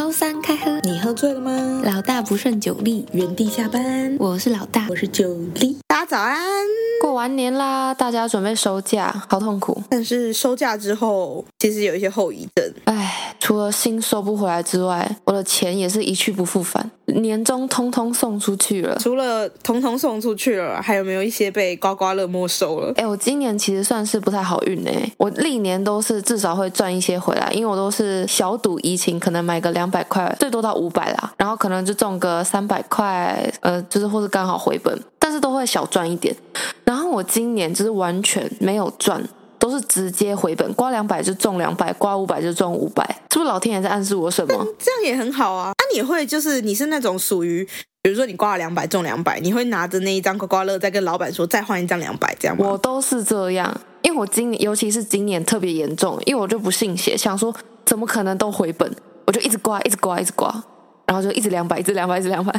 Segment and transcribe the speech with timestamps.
[0.00, 1.82] 周三开喝，你喝醉了吗？
[1.84, 4.16] 老大不胜酒力，原地下班。
[4.20, 5.76] 我是老大，我是酒力。
[5.88, 6.38] 大家早安。
[7.02, 9.82] 过完年啦，大家准备收假，好痛苦。
[9.88, 12.72] 但是收假之后，其实有一些后遗症。
[12.84, 18.96] 唉，除了心收不回来之外，我的钱也是一去不复返，年终通通送出去了。
[19.00, 22.92] 除了通通送出去了，还有没有一些被刮刮乐没收了？
[22.96, 34.96] 哎，我今年其实算是不太好运哎，我历年都是至少会赚一些回来，因为我都是小赌怡情，可能买个两百块，最多到五百啦，然后可能就中个三百块，呃，就是或是刚好回本。
[35.18, 36.34] 但是都会小赚一点，
[36.84, 39.22] 然后我今年就是完全没有赚，
[39.60, 44.66] 都是直接回本，刮两百就中两百，刮五百就中五百，是不是老天爷在暗示我什么？
[44.78, 45.72] 这样也很好啊。
[45.78, 47.64] 那、啊、你会就是你是那种属于，
[48.02, 52.66] 比如说你刮了两百中两百，你会拿着那一张刮刮乐再跟老板说再换一张两百这样吗？
[52.68, 58.90] 我都是这样，因为我今年尤其是今年特别严重，因为我就不信邪，想说怎么可能都回本，
[59.26, 60.64] 我就一直刮，一直刮，一直刮，
[61.10, 62.54] 然后就一直两百，一直两百，一直两百，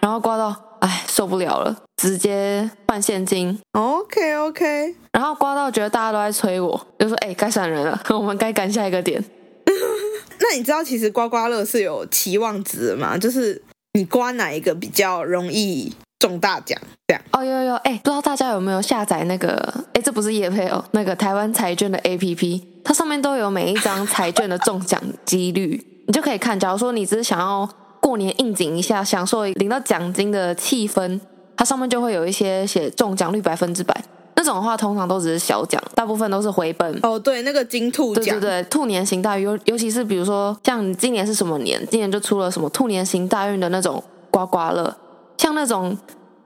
[0.00, 0.56] 然后刮到。
[0.80, 3.60] 哎，受不了了，直接换现金。
[3.72, 9.22] OK OK，然后刮到觉得大家都在催我，就说：“哎，该闪人了， 我们该赶下一个点。
[10.40, 13.18] ”那你知道其实刮刮乐是有期望值的吗？
[13.18, 16.80] 就是你刮哪一个比较容易中大奖？
[17.08, 17.22] 这样。
[17.32, 19.84] 哦，有有有，哎，不知道大家有没有下载那个？
[19.92, 26.58] 哎，这不是叶配哦，那个台湾彩券的 APP，它上面都有每一张彩券的中奖几率，你就可以看。
[26.58, 27.68] 假如说你只是想要。
[28.10, 31.20] 过年应景一下，享受领到奖金的气氛，
[31.56, 34.02] 它上面就会有一些写中奖率百分之百
[34.34, 36.98] 那种的话，通常都只是小奖，大部分都是回本。
[37.04, 44.92] 哦，对，那个金兔奖，对对对，兔年行大运，尤尤其是比如说像今年是什么年，今年就出了什么兔年行大运的那种刮刮乐，
[45.38, 45.96] 像那种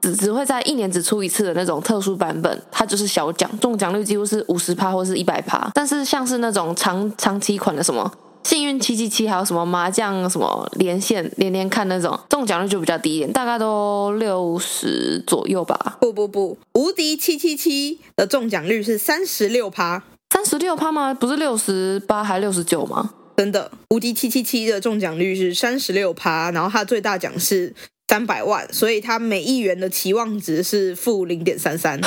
[0.01, 5.67] 只只会在一年只出一次的那种特殊版本，它就是小奖，中奖率几乎是五十趴或是一百趴。
[5.73, 8.11] 但是像是那种长长期款的什么。
[8.45, 15.97] 幸运七七七，还有什么麻将什么连线连连看那种中奖率就比较低一点，大概都六十左右吧。
[15.99, 21.11] 不不不，无敌七七七的中奖率是三十六趴，三十六趴吗？
[21.11, 23.15] 不是六十八还六十九吗？
[23.35, 27.73] 真的，无敌七七七的中奖率是三十六趴，然后它最大奖是
[28.07, 31.99] 三百万，所以它每亿元的期望值是负零点三三。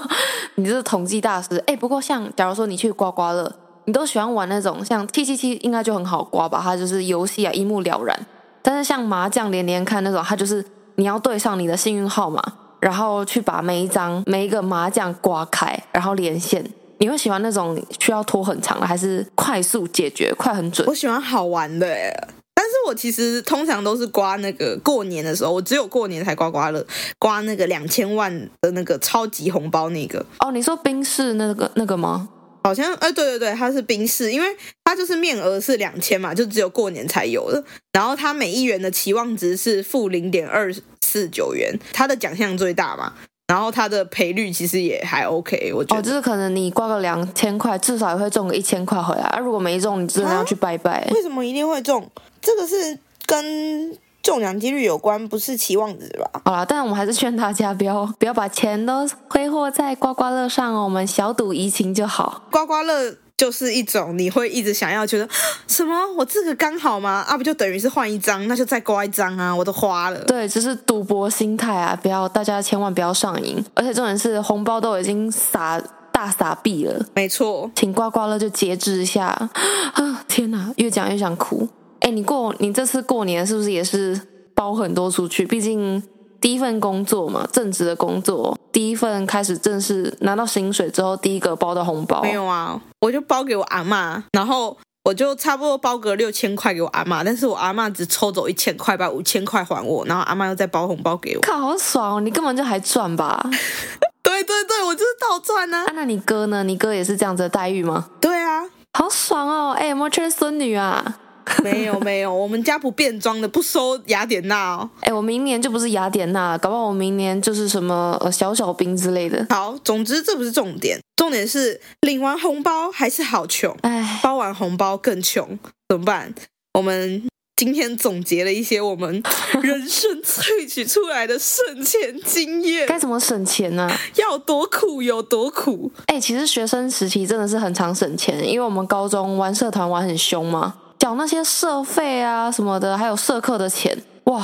[0.56, 1.76] 你这是统计大师哎！
[1.76, 3.54] 不过像假如说你去刮刮乐。
[3.84, 6.60] 你都喜欢玩那种像七七七，应该就很好刮吧？
[6.62, 8.26] 它就是游戏啊，一目了然。
[8.62, 12.40] 但是像麻将连连看那种，它就是你要对上你的幸运号码，
[12.78, 16.64] 然后去把每一张每一个麻将刮开，然后连线。
[16.98, 20.86] 你会喜欢那种需要拖很长的，还是快速解决、快很准？
[20.86, 26.86] 我喜欢好玩的耶，但是我其实通常都是刮那个过年的时候，我只有过年才刮刮乐，
[27.18, 30.24] 刮那个两千万的那个超级红包那个。
[30.38, 32.28] 哦，你说冰室那个那个吗？
[32.62, 34.46] 好像，哎，对对对，它是冰室，因为
[34.84, 37.62] 它就是面额是两千嘛，就只有过年才有的。
[37.92, 43.12] 然后它每一元的期望值是负零点二四九元，它的奖项最大嘛，
[43.48, 46.00] 然后它的赔率其实也还 OK，我觉得。
[46.00, 49.22] 哦，就是可能你挂个两千块，至少也会中个一千块回来。
[49.22, 51.08] 啊，如果没中，你真的要去拜拜。
[51.12, 52.10] 为什么一定会中？
[52.40, 53.96] 这个是跟。
[54.22, 56.40] 中奖几率有关，不是期望值吧？
[56.44, 62.44] 好啦，但我们还是劝大家不要 不要把钱都挥霍在刮刮乐上哦，我们小赌怡情就好。
[62.50, 65.28] 刮刮乐就是一种你会一直想要觉得
[65.66, 67.24] 什么，我这个刚好吗？
[67.26, 70.20] 啊，不就等于是换一张，那就再刮一张啊，我都花了。
[70.24, 73.64] 对，只是赌博心态啊，不要大家千万不要上瘾。
[73.74, 75.82] 而且重点是红包都已经撒
[76.12, 79.26] 大撒币了，没错，请刮刮乐就节制一下
[79.94, 80.24] 啊！
[80.28, 81.68] 天哪，越讲越想哭。
[82.02, 84.20] 哎，你过你这次过年是不是也是
[84.54, 85.46] 包很多出去？
[85.46, 86.02] 毕竟
[86.40, 92.20] 第一份工作嘛，正职的工作，第一份开始正式拿到薪水之后，第一个包的红包。
[92.22, 101.40] 没有啊，我就包给我阿嬷，然后我就差不多包个六千块给我阿嬷，但是我阿嬷只抽走一千块，把五千块还我，然后阿嬷又再包红包给我。
[101.42, 102.20] 靠，好爽哦！
[102.20, 103.40] 你根本就还赚吧？
[104.24, 105.92] 对对对，我就是倒赚呢、啊啊。
[105.94, 106.64] 那你哥呢？
[106.64, 108.08] 你哥也是这样子的待遇吗？
[108.20, 108.64] 对啊，
[108.98, 109.72] 好爽哦！
[109.78, 111.18] 哎，有没有缺孙女啊？
[111.62, 114.90] 没有没有，我们家不变装的，不收雅典娜哦。
[115.00, 119.46] 哎，我明年就不是雅典娜，搞不好我明年就是什么呃小小兵之类的。
[119.50, 125.58] 好，总之这不是重点，重点是领完红包还是好穷，哎，包完红包更穷，
[125.88, 126.34] 怎么办？
[126.74, 127.22] 我们
[127.54, 129.22] 今天总结了一些我们
[129.60, 133.88] 人生萃取出来的省钱经验，该怎么省钱呢？
[134.16, 135.92] 要多苦有多苦。
[136.06, 140.74] 哎，其实学生时期真的是很常省钱，因为我们高中玩社团玩很凶嘛。
[141.02, 143.92] 缴那些社费啊什么的，还有社课的钱，
[144.26, 144.40] 哇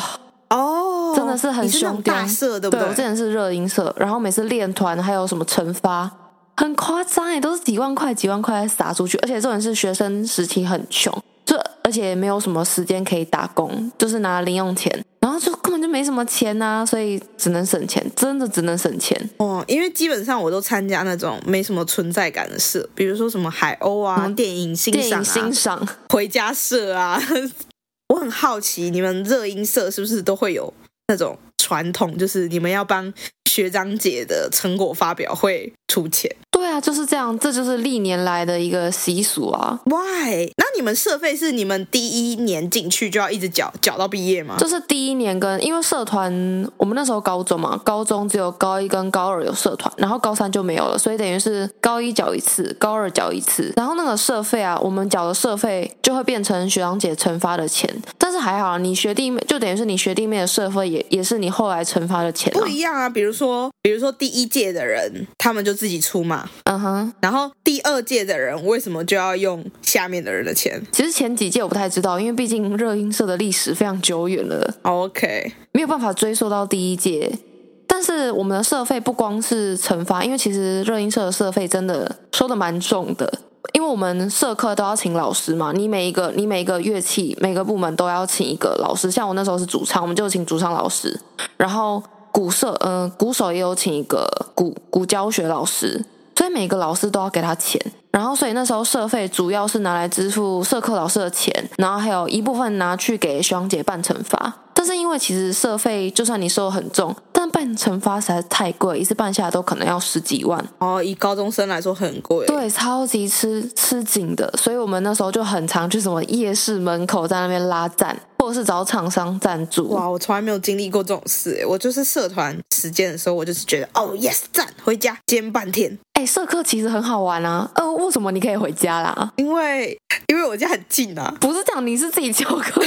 [0.51, 2.03] 哦，真的是很凶。
[2.03, 2.81] 大社对不对？
[2.81, 6.11] 对，我之前是热音社，然后每次练团还有什么惩罚，
[6.57, 15.53] 很夸张哎，都是几万块几万块撒出去，而且这种是学生时期很穷，就而且没有什么时间可以打工，就是拿零用钱，然后就
[15.89, 19.65] 就没什么钱啊，所以只能省钱，真的只能省钱哦。
[19.67, 27.19] 因为基本上我都参加那种没什么存在感的社，比如说什么海鸥啊、嗯、电影欣赏、啊、电影欣赏、回家社啊。
[28.13, 30.73] 我很好奇，你们热音社是不是都会有
[31.09, 33.11] 那种传统，就是你们要帮
[33.49, 36.31] 学长姐的成果发表会出钱？
[36.51, 39.79] 对啊，就是这样，这就是历年来的一个习俗啊。
[39.85, 40.51] Why？
[40.57, 44.57] 那你们社费是你们第一年进去就要一直缴缴到毕业吗？
[44.59, 62.61] 就是第一年跟因为社团，我们那时候高中嘛，高中只有高一跟高二有社团，然后高三就没有了，所以等于是高一缴一次，高二缴一次，然后那个社费啊，我们缴的社费就会变成学长姐惩罚的钱，但是还好，你学弟妹就等于是你学弟妹的社费也也是你后来惩罚的钱啊。
[62.61, 66.51] 不一样啊，比如说比如说第一届的人，他们就自己出嘛。
[66.65, 70.83] 嗯哼，然后第二届的人为什么就要用下面的人的钱？
[70.91, 74.75] 其实前几届我不太知道，因为毕竟热音社的历史非常久远了。
[74.83, 77.39] OK，没有办法追溯到第一届。
[77.87, 83.41] 但是我们的社费不光是惩罚，因为其实热音社的社费真的收的蛮重的，
[83.73, 89.11] 因为我们社课都要请老师嘛，你每一个你每一个乐器每个部门都要请一个老师。
[89.11, 91.19] 像我那时候是主唱，我们就请主唱老师，
[91.57, 92.01] 然后
[92.39, 96.05] 鼓社嗯、鼓手也有请一个鼓鼓教学老师。
[96.37, 104.55] 所以每个老师都要给他钱，然后所以那时候社费主要是拿来支付社课老师的钱，然后还有一部分拿去给学长姐办惩罚。
[104.73, 110.65] 但是因为其实社费就算你收很重，但办惩罚实在是太贵，一次办下来都可能要十几万。
[110.79, 112.47] 哦，以高中生来说很贵。
[112.47, 119.89] 对，超级吃吃紧的，所以我们那时候就很常去什么夜市门口在那边拉赞，或者是找厂商赞助。
[119.89, 125.99] 哇，我从来没有经历过这种事，我就是社团时间的时候，我就是觉得哦，yes，赞，回家，兼半天。
[126.13, 129.33] 哎，社课其实很好玩啊，呃，为什么你可以回家啦？
[129.37, 129.97] 因为
[130.29, 131.33] 因为我家很近啊。
[131.41, 132.81] 不是这样，你是自己翘课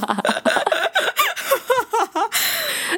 [0.00, 0.16] 吗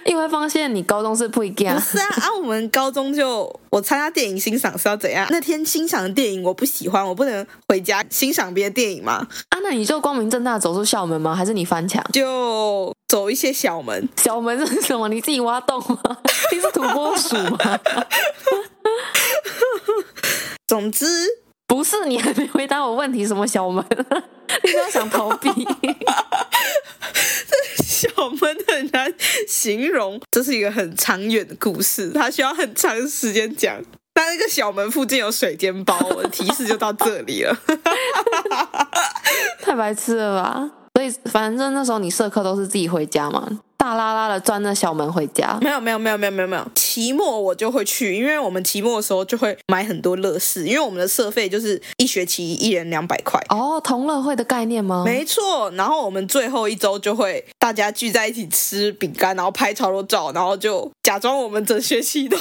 [0.05, 2.29] 因为发现你高中是不一样，不是啊啊！
[2.41, 5.27] 我们高中就我参加电影欣赏是要怎样？
[5.31, 9.27] 那天欣赏的电影我不喜欢，我不能回家欣赏别的电影吗？
[9.51, 11.35] 啊，那你就光明正大走出校门吗？
[11.35, 12.03] 还是你翻墙？
[12.13, 14.09] 就走一些小门。
[14.17, 15.09] 小门是什么？
[15.09, 16.17] 你自己挖洞吗？
[16.53, 17.59] 你是土拨鼠吗？
[20.67, 21.07] 总之
[21.71, 23.85] 不是，你还没回答我问题，什么小门？
[24.65, 25.49] 你不要想逃避。
[27.81, 29.15] 小门很难
[29.47, 33.81] 形容，这是一个很长远的故事，它需要很长时间讲。
[34.13, 37.57] 但那个小门附近有水煎包，我的提示就到这里了。
[39.63, 40.69] 太白痴了吧？
[40.95, 43.49] 所以反正那时候你社课都是自己回家嘛。
[43.81, 46.63] 大拉拉的钻那小门回家，没有没有没有没有没有没有。
[46.75, 53.41] 期末我就会去，因为我们期末的时候就会买很多乐事，因为我们的社费就是一学期一人两百块。
[53.49, 55.03] 哦，同乐会的概念吗？
[55.07, 55.71] 没错。
[55.71, 62.37] 然后我们最后一周就会大家聚在一起吃饼干，然后拍超多照，然后就假装我们整学期都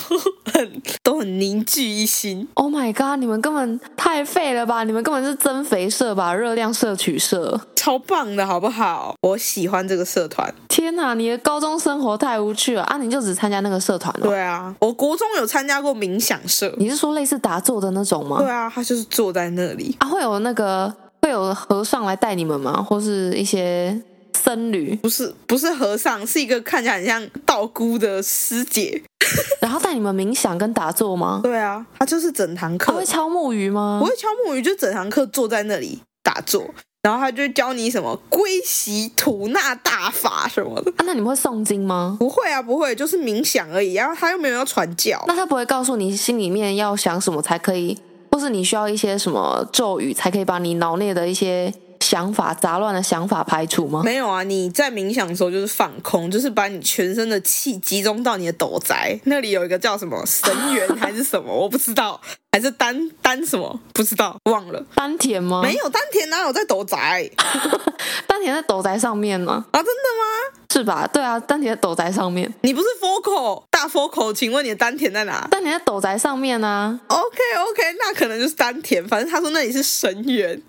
[0.53, 2.45] 很 都很凝聚一心。
[2.56, 3.18] Oh my god！
[3.18, 4.83] 你们根本太废了吧？
[4.83, 6.33] 你们根本是增肥社吧？
[6.33, 9.15] 热量摄取社，超棒的好不好？
[9.21, 10.53] 我喜欢这个社团。
[10.68, 11.29] 天哪，你！
[11.38, 12.98] 高中生活太无趣了啊！
[12.98, 14.28] 你就只参加那个社团了？
[14.28, 16.74] 对啊，我国中有参加过冥想社。
[16.78, 18.40] 你是说类似打坐的那种吗？
[18.40, 20.08] 对啊，他就是坐在那里啊。
[20.08, 22.81] 会有那个会有和尚来带你们吗？
[22.81, 24.02] 或是一些
[24.38, 24.96] 僧侣？
[24.96, 29.02] 不是，不是和尚，是一个看起来很像道姑的师姐，
[29.62, 31.42] 然后带你们冥想跟打坐吗？
[31.44, 32.92] 对啊，他就是整堂课。
[32.92, 34.00] 他会敲木鱼吗？
[34.02, 36.66] 不会敲木鱼，就整堂课坐在那里打坐。
[37.01, 41.03] 然后他就教你什么归习吐纳大法什么的啊？
[41.06, 42.18] 那你们会诵经吗？
[42.19, 43.94] 不会啊，不会，就是冥想而已。
[43.94, 47.97] 然后他又没有要传教，那他不会告诉你心里面要想什么才可以，
[48.31, 51.73] 或是你需要一些什么咒语才可以把你脑内的一些。
[51.99, 54.01] 想法杂乱的想法排除吗？
[54.03, 62.19] 没有啊，你在冥想的时候就是放空，就是把你全身的气集中到你的斗宅那里，有一个叫什么神元还是什么，我不知道，
[62.51, 64.83] 还是丹丹什么不知道，忘了。
[64.95, 65.61] 丹田吗？
[65.61, 67.29] 没有丹田，哪有在斗宅？
[68.27, 69.65] 丹田在斗宅上面吗？
[69.71, 70.59] 啊，真的吗？
[70.71, 71.07] 是吧？
[71.11, 72.51] 对啊，丹田在斗宅上面。
[72.61, 74.33] 你不是 focal 大 focal？
[74.33, 75.47] 请问你的丹田在哪？
[75.51, 76.99] 丹田在斗宅上面啊。
[77.07, 77.37] OK
[77.69, 80.61] OK，那可能就是丹田，反正他说那里是神元。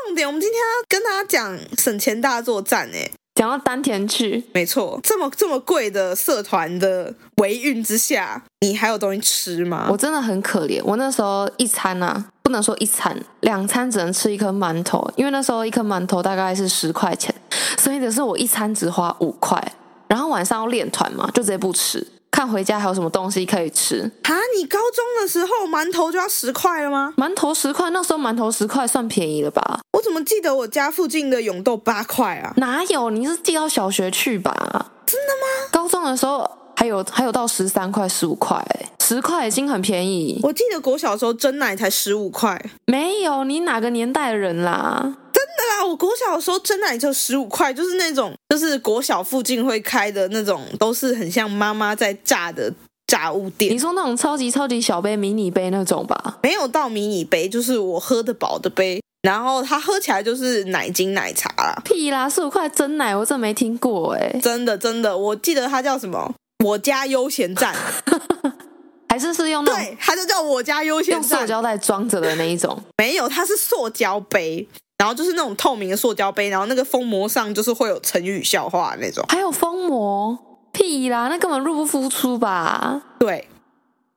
[0.10, 9.88] 重点，我们今天要跟大家讲省钱大作战哎，讲到丹田去，没错，这么这么贵的社团的维运之下，你还有东西吃吗？
[9.92, 17.34] 我真的很可怜，我那时候一餐啊，不能说一餐，两餐只能吃一颗馒头，因为那时候一颗馒头大概是十块钱，
[17.78, 19.64] 所以的是我一餐只花五块，
[20.08, 22.08] 然后晚上要练团嘛，就直接不吃。
[22.32, 24.34] 看回家还有什么东西可以吃啊？
[24.56, 27.14] 你高中的时候馒头就要十块了吗？
[27.18, 29.82] 馒头十块，那时候馒头十块算便宜了吧？
[29.92, 32.54] 我我怎么记得我家附近的永豆八块啊？
[32.56, 33.10] 哪有？
[33.10, 34.54] 你是寄到小学去吧？
[35.06, 35.70] 真的吗？
[35.74, 38.66] 高中的时候还有还有到十三块、十五块，
[39.02, 40.40] 十块已经很便宜。
[40.42, 42.58] 我记得国小的时候蒸奶才十五块。
[42.86, 45.18] 没有，你哪个年代的人啦？
[45.60, 52.72] 真的啦，我国小的时候真奶就十五块，就是那种就是国小附近会开的那种，都是很像妈妈在炸的
[53.08, 53.74] 炸物店。
[53.74, 56.38] 你说那种超级超级小杯、迷你杯那种吧？
[56.42, 59.02] 没有到迷你杯，就是我喝得饱的杯。
[59.24, 66.34] 然后它喝起来就是奶精奶茶啦，屁啦，十五块真奶，我真没听过哎，真的真的，我记得它叫什么？
[66.64, 67.76] 我家悠闲站，
[69.10, 69.82] 还是是用那种？
[69.82, 72.82] 对，它就叫我家悠闲站，用塑胶袋装着的那一种？
[72.98, 74.66] 没有，它是塑胶杯，
[75.00, 80.38] 然后就是那种透明的塑胶杯，然后那个封膜上就是会有成语笑话那种，还有封膜？
[80.72, 83.02] 屁啦，那根本入不敷出吧？
[83.18, 83.48] 对，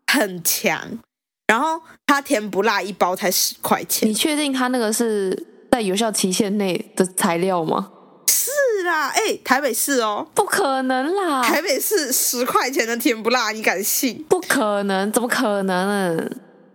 [0.07, 0.99] 很强。
[1.47, 7.91] 然后它甜不辣一包才十块钱，你确定它那个是在有效期限内的材料吗？
[8.27, 8.51] 是
[8.85, 14.25] 啦，哎，台北市哦，不可能啦，台北市十块钱的甜不辣，你敢信？
[14.29, 16.31] 不可能，怎么可能？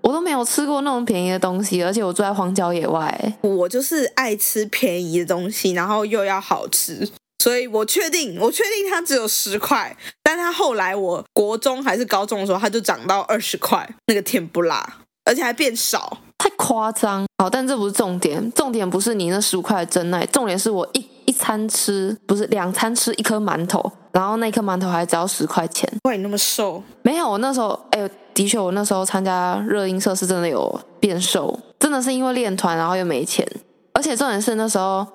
[0.08, 7.06] 我都没有吃过那种便宜的东西，而且我住在荒郊野外，我就是爱吃便宜的东西，然后又要好吃。
[7.44, 14.82] 所以我确定，我确定它只有十块，但它后来我国中还是高中的时候，它就涨到二十块，那个甜不辣，
[15.26, 17.26] 而且还变少，太夸张。
[17.44, 25.92] 好，但这不是重点，重点不是你那十五块的真爱，重点是我一一餐吃，不是两餐吃一颗馒头，然后那颗馒头还只要十块钱。
[26.04, 26.82] 怪你那么瘦？
[27.02, 33.46] 没有，我那时候，哎，的确，我那时候参加热音社是真的有变瘦，真的是因为练团，然后又没钱，
[33.94, 35.06] 而且重点是那时候。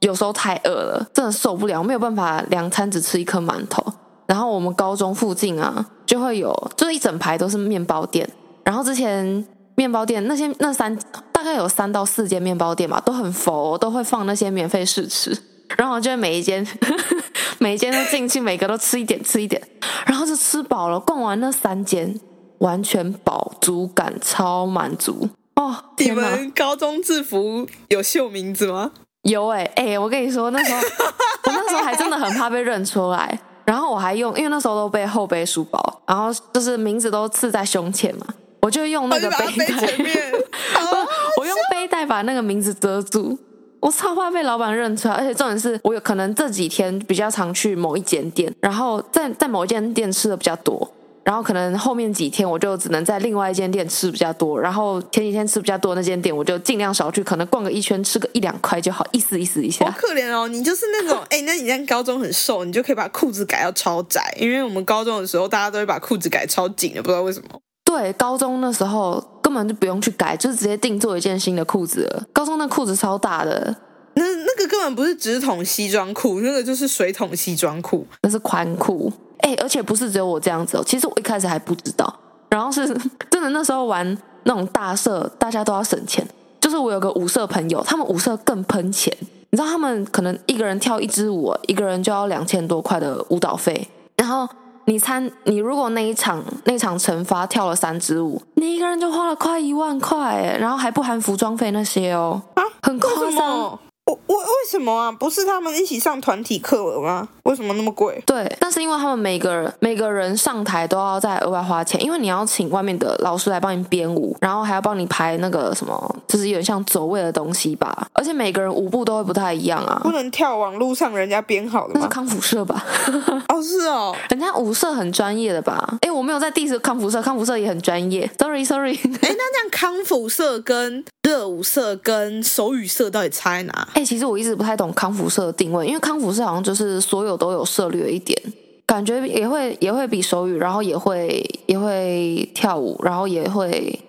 [0.00, 3.80] 有时候太饿了，真的受不了，没有办法两餐只吃一颗馒头。
[4.26, 8.28] 然后我们高中附近啊，就会有，就是一整排都是面包店。
[8.64, 9.46] 然后之前
[9.76, 10.92] 面包店那些那三
[11.30, 15.38] 大概有三到四间面包店嘛，都很佛，都会放那些免费试吃。
[15.76, 16.66] 然后就每一间
[17.58, 19.62] 每一间都进去，每个都吃一点吃一点，
[20.04, 20.98] 然后就吃饱了。
[20.98, 22.18] 逛完那三间，
[22.62, 25.76] 完全饱足感超满足哦！
[25.98, 28.92] 你们高中制服有绣名字吗？
[29.22, 30.78] 有哎、欸、哎、欸，我跟你说，那时候
[31.46, 38.26] 我那时候还真的很怕被认出来，然后我还用，因为那时候都背后背书包，然后就是名字都刺在胸前嘛，
[38.60, 39.66] 我就用那个背带，
[41.38, 43.36] 我用背带把那个名字遮住，
[43.80, 50.88] 我超怕被老板认出来，而且重点是我有可能这几天比较常去某一间店，然后在在某一间店吃的比较多。
[51.24, 59.84] 然后可能后面几天我就只能在另外一间店吃比较多，然后前几天吃比较多那间店我就尽量少去，可能逛个一圈吃个一两块就好，意思意思一下。
[59.84, 67.48] 好可怜哦，你就是那种哎，那你在高中很瘦，你就可以把裤子改到超窄，因为我们高中的时候大家都会把裤子改超紧的，不知道为什么。
[67.84, 72.24] 对，高中那时候根本就不用去改，就是直接定做一件新的裤子了。
[72.32, 73.76] 高中那裤子超大的，
[74.14, 79.12] 那那个根本不是直筒西装裤，那个就是水桶西装裤，那是宽裤。
[79.42, 80.82] 哎，而且不是只有我这样子哦。
[80.84, 82.12] 其实我一开始还不知道，
[82.48, 82.88] 然后是
[83.30, 86.26] 真的那时候玩那种大社，大家都要省钱。
[86.60, 89.12] 就是我有个舞社朋友，他们舞社更喷钱。
[89.50, 93.88] 你知道他们可能一个人跳一支舞，一个人就要两千多块的舞蹈费。
[94.16, 94.48] 然后
[94.86, 103.78] 你参，你如果那一场那一场惩罚跳了三支舞，你一个人就花了快一万块，然后还不含服装费那些哦，啊，很夸张。
[104.04, 105.12] 我我为什么啊？
[105.12, 107.28] 不是他们一起上团体课了吗？
[107.44, 108.20] 为什么那么贵？
[108.26, 118.08] 对，那是因为他们每个人每个人上台都要再额外花钱，因为你要请外面的老师来帮你编舞，然后还要帮你排那个什么，就是有点像走位的东西吧。
[118.12, 122.00] 而且每个人舞步都会不太一样啊，不能跳网路上人家编好的吗？
[122.00, 122.84] 那是康复社吧？
[123.48, 125.98] 哦，是哦，人家舞社很专业的吧？
[126.00, 128.28] 哎，我没有在 diss 康复社，康复社也很专业。
[128.36, 128.96] Sorry Sorry。
[128.96, 133.88] 哎，那这样康复社跟热舞社跟手语社到底差在哪？
[133.94, 138.40] 哎，其实我一直不太懂康复社的定位，因为康复社好像就是所有都有涉猎一点，
[138.86, 144.00] 感觉也会也会比手语，然后也会也会跳舞，然后也会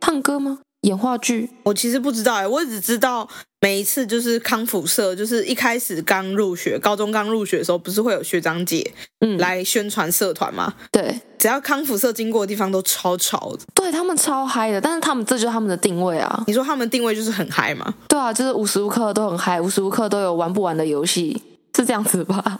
[0.00, 0.58] 唱歌吗？
[0.82, 1.50] 演话剧？
[1.64, 3.28] 我其实不知道哎，我只知道。
[3.62, 10.72] 每一次就是康复社，就是一开始刚入学，高中刚入学的时候，不是会有学长姐嗯来宣传社团吗？
[10.78, 16.42] 嗯、对，只要康复社经过的地方都超吵的，对他们超嗨的，但是他们这就是他们的定位啊。
[16.46, 17.92] 你说他们定位就是很嗨吗？
[18.08, 21.42] 对啊，就是无时无刻都很嗨，无时无刻都有玩不完的游戏，
[21.76, 22.58] 是这样子吧？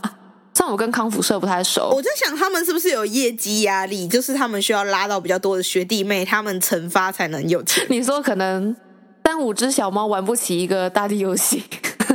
[0.55, 7.85] 像我跟康复社不太熟，我在想他们是不是有业绩压力，就是他们需要拉到比较多的学弟妹，他们成发才能有钱。
[7.89, 8.77] 你说可能。
[9.23, 11.63] 三五只小猫玩不起一个大地游戏，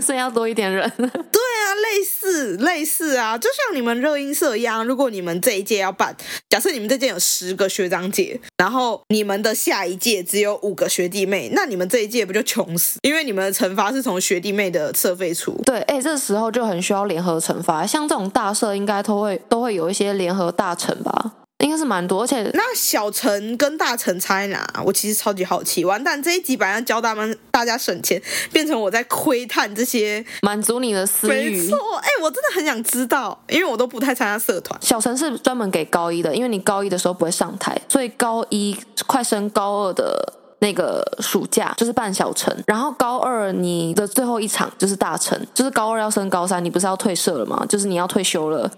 [0.01, 0.91] 所以要多一点人。
[0.97, 6.15] 对啊，类似类似啊，就像你们热音社一样，如果你们这一届要办，
[6.49, 12.99] 假设你们这届有十个学长姐，然后你们的下一届只有五个学弟妹，那你们这一届不就穷死？
[13.01, 15.51] 因为你们的惩罚是从学弟妹的社费出。
[15.65, 21.33] 对，哎，这时候就很需要联合惩罚，像这种大社应该都会都会有一些联合大惩吧。
[21.59, 24.67] 应该是蛮多，而且那小城跟大城差在哪？
[24.85, 25.85] 我其实超级好奇。
[25.85, 28.21] 完蛋，这一集本来要教大们大家省钱，
[28.51, 31.61] 变成我在窥探这些，满足你的私欲。
[31.61, 34.79] 没错，哎，我真的很想知道，因为我都不太参加社团。
[34.81, 47.65] 小城是专门给高一的，因为你高一的时候不会上台，所以高一快升高二的那个暑假就是办小城，然后高二你的最后一场就是大城，就是高二要升高三，你不是要退社了吗？
[47.69, 48.69] 就是你要退休了，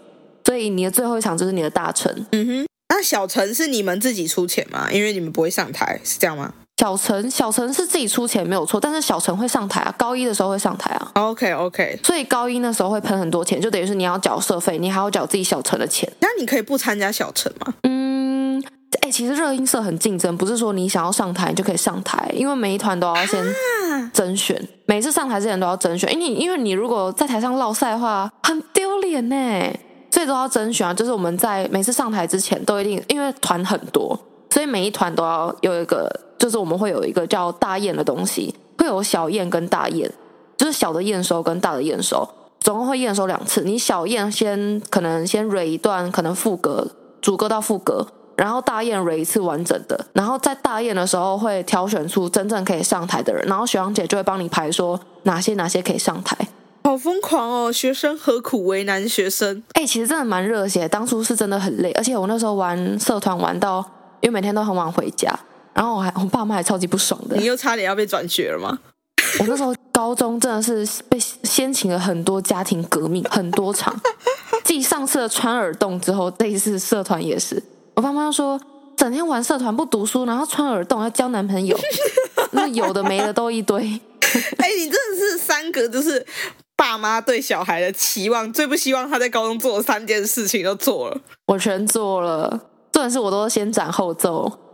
[0.47, 2.09] 所以你的最后一场就是你的大成。
[2.31, 2.65] 嗯哼。
[2.87, 4.87] 那小成是你们自己出钱吗？
[4.89, 6.53] 因为你们不会上台，是这样吗？
[6.79, 11.11] 小陈小陈是自己出钱没有错，但是小陈会上台啊，高一的时候会上台啊。
[11.15, 16.09] OK OK，所以高一那时候会喷很多钱，就等于是你要缴社费，你还要缴自己小陈的钱。
[16.21, 17.73] 那你可以不参加小陈吗？
[17.83, 18.63] 嗯，
[19.01, 23.43] 哎、欸，其实热音社很竞争，不是说你想要上台你就可以上台，因为每一团都要先
[24.13, 26.13] 甄选，啊、每次上台之前都要甄选。
[26.13, 29.35] 因为你因为你如果在台上落赛的话，很丢脸呢。
[30.17, 34.19] 所以都要甄选啊，就是我们在每次上台之前都一定，因为团很多，
[34.49, 40.11] 所以每一团都要有一个，就是我们会有一个叫大验的东西，会有小验跟大验，
[40.57, 42.27] 就是小的验收跟大的验收，
[42.59, 43.61] 总共会验收两次。
[43.61, 46.87] 你小验先可能先蕊一段，可能副歌
[47.21, 48.07] 主歌到副歌，
[48.37, 56.35] 然后大验蕊一次完整的，然后在大验的时候会挑选出真正可以上台的人，然后学长姐就会帮你排说哪些哪些可以上台。
[56.87, 57.69] 好疯狂哦！
[57.69, 59.61] 学生何苦为难学生？
[59.73, 60.87] 哎、欸，其实真的蛮热血。
[60.87, 63.79] 当初是真的很累，而且我那时候玩社团玩到，
[64.21, 65.37] 因为每天都很晚回家，
[65.73, 67.35] 然后我还我爸妈还超级不爽的。
[67.35, 68.79] 你又差点要被转学了吗？
[69.41, 73.93] 我那时候高中真的是被掀起了很多家庭革命， 很多场。
[74.63, 77.61] 继上次的穿耳洞之后，这一次社团也是。
[77.95, 78.57] 我爸妈说，
[78.95, 81.77] 整天玩社团不读书，然后穿耳洞要交男朋友，
[82.51, 83.77] 那有的没的都一堆。
[84.57, 86.25] 哎、欸，你真的是三个，就是。
[86.77, 92.49] 爸妈对小孩的期望，最不希望他在高中做的三件事情都做了，我全做了，
[92.91, 94.71] 重点是我都先斩后奏。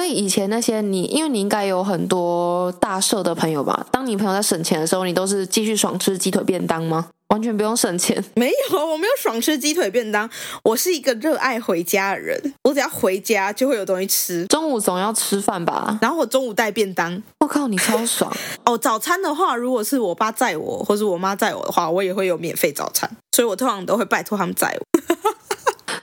[0.00, 3.86] 所以以前那些你，因为你应该有很多大社的朋友吧？
[3.92, 7.08] 当你朋友在省钱的时候，你都是继续爽吃鸡腿便当吗？
[7.28, 8.24] 完全不用省钱？
[8.34, 10.26] 没有，我没有爽吃鸡腿便当。
[10.62, 14.46] 我是一个热爱回家的人，我只要回家就会有东西吃。
[14.46, 15.98] 中午总要吃饭吧？
[16.00, 17.22] 然后我中午带便当。
[17.40, 18.34] 我靠，你超爽
[18.64, 18.78] 哦！
[18.78, 23.10] 早餐的话，如果是我爸载我，或是我妈载我的话，我也会有免费早餐。
[23.32, 24.86] 所以我通常都会拜托他们载我。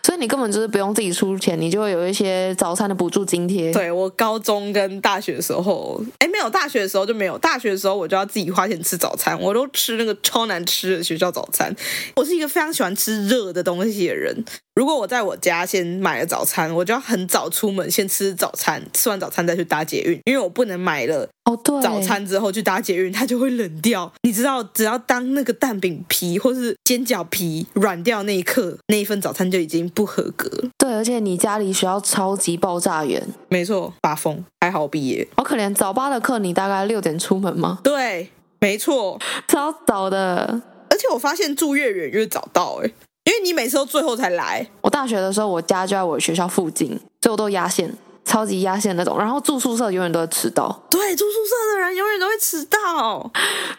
[0.07, 3.73] 所以你根本就是不用自己出钱，你就会有一些早餐的补助津贴。
[3.73, 11.75] 对，我高中跟大学的时候，哎，没有大学的时候就没有，大学的时候我就要自己花钱吃早餐，我都吃那个超难吃的学校早餐。
[12.15, 14.45] 我是一个非常喜欢吃热的东西的人。
[14.75, 24.11] 如果我在我家先买了早餐，我就要很早出门先吃早餐，吃完早餐再去搭捷运，因为我不能买了哦，对，早餐之后去搭捷运，它就会冷掉。
[24.23, 30.49] 你知道，只要当那个蛋饼皮或是煎饺皮软掉那一刻，那一份早餐就已经不合格。
[30.77, 35.73] 对，而且你家离学校超级爆炸远，没错，八风还好毕业，好可怜。
[35.73, 37.79] 早八的课你大概六点出门吗？
[37.81, 38.29] 对，
[38.59, 40.61] 没错，超早的。
[40.89, 42.91] 而且我发现住越远越早到，哎。
[43.23, 44.65] 因为你每次都最后才来。
[44.79, 46.89] 我大学的时候，我家就在我学校附近，
[47.21, 47.93] 所以我都压线，
[48.27, 49.17] 超级压线那种。
[49.17, 50.83] 然后住宿舍永远都会迟到。
[50.89, 53.31] 对，住宿舍的人永远都会迟到，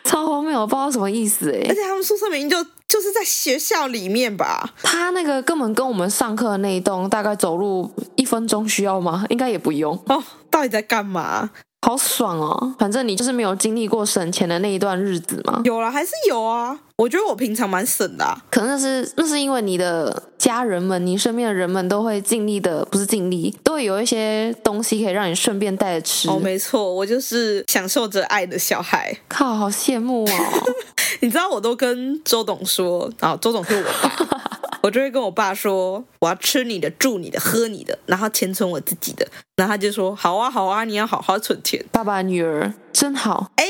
[0.02, 1.66] 超荒谬，我不知道什么意思哎。
[1.68, 2.56] 而且他们宿舍明明就
[2.88, 4.70] 就是在学校里面吧？
[4.82, 9.26] 他那个根本跟我们上课的那一栋大概走路一分钟需要吗？
[9.28, 10.24] 应该也不用哦。
[10.50, 11.50] 到底在干嘛？
[11.88, 12.74] 好爽哦！
[12.78, 15.62] 反正你就是没有经历过省钱的那一段日子吗？
[15.64, 16.78] 有了，还是有啊。
[16.98, 26.28] 我觉得我平常蛮省的啊，可能那是那是因为你的家人们，你身边的人们都会尽力的，不是尽力，都会有一些东西可以让你顺便带着吃。
[26.28, 29.16] 哦，没错，我就是享受着爱的小孩。
[29.26, 30.32] 靠，好羡慕哦！
[31.20, 34.37] 你知道，我都跟周董说，啊，周董是我爸。
[34.82, 39.26] 我就会跟我爸说，我要吃你的、住你的、喝你的，然后钱存我自己的。
[39.56, 41.84] 然后他就说，好啊，好啊，你要好好存钱。
[41.90, 43.50] 爸爸女儿真好。
[43.56, 43.64] 哎，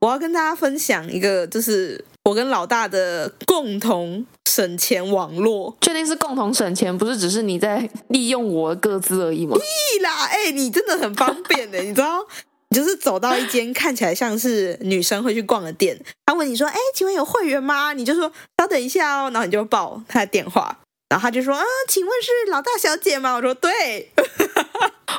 [0.00, 5.76] 我要跟大家分享一个，就是我跟老大的共同省钱网络。
[5.80, 9.56] 确定是共同省钱，不是只是你在利用我的个资而已吗？
[9.56, 10.26] 屁啦！
[10.26, 12.26] 哎，你真的很方便的，你知道。
[12.70, 20.78] 你就是走到一间看起来像是女生会去逛的店，他问你说：“哎，请问有会员吗？”你就说：“稍等一下哦。”然后你就报他的电话，
[21.08, 24.10] 然后他就说：“啊，请问是老大小姐吗？”我说：“对。”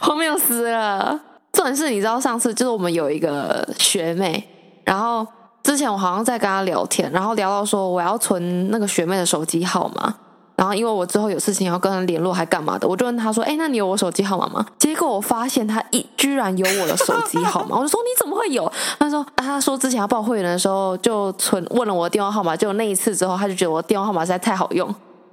[0.01, 1.19] 后面又死了。
[1.51, 4.47] 重点是，你知道上次就是我们有一个学妹，
[4.85, 5.27] 然后
[5.61, 10.15] 之前我好像在跟她聊天，然后聊到说我要存那个学妹的手机号码，
[10.62, 24.88] 然后因为我之后有事情要跟他联络，还干嘛的，我就问他说：“哎，那你有我手机号码吗？”结果我发现他一居然有我的手机号码， 我就说：“你怎么会有？”他说：“啊，他说之前要报会员的时候就存问了我的电话号码，就那一次之后他就觉得我的电话号码实在太好用，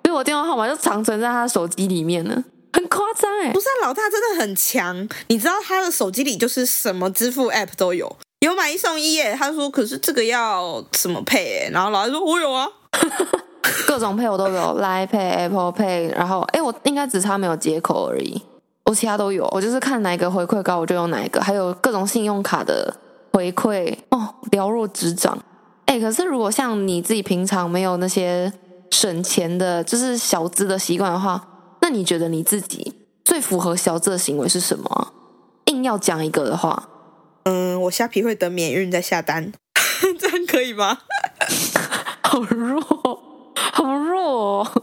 [0.05, 5.07] 所以我电话号码就长存在他的手机里面了。”很夸张哎，不是啊，老大真的很强。
[5.27, 9.35] 你知道他的手机里就是什么支付 App 都有，有买一送一耶。
[9.38, 12.69] 他说：“可是这个要怎么配？”哎，然后老大说：“我有啊，
[13.87, 16.14] 各种配我都有，Line Pay、Apple Pay。
[16.14, 18.40] 然后哎，我应该只差没有接口而已，
[18.85, 19.48] 我其他都有。
[19.52, 21.40] 我就是看哪一个回馈高，我就用哪一个。
[21.40, 22.94] 还有各种信用卡的
[23.33, 25.38] 回馈哦，了若指掌。
[25.87, 28.52] 哎，可是如果像你自己平常没有那些
[28.90, 31.48] 省钱的，就是小资的习惯的话。
[31.81, 32.92] 那你觉得你自己
[33.24, 35.14] 最符合小资的行为是什么？
[35.66, 36.88] 硬要讲一个的话，
[37.44, 39.52] 嗯，我虾皮会等免运再下单，
[40.18, 40.98] 这样可以吗？
[42.22, 42.83] 好弱，
[43.73, 44.83] 好弱哦，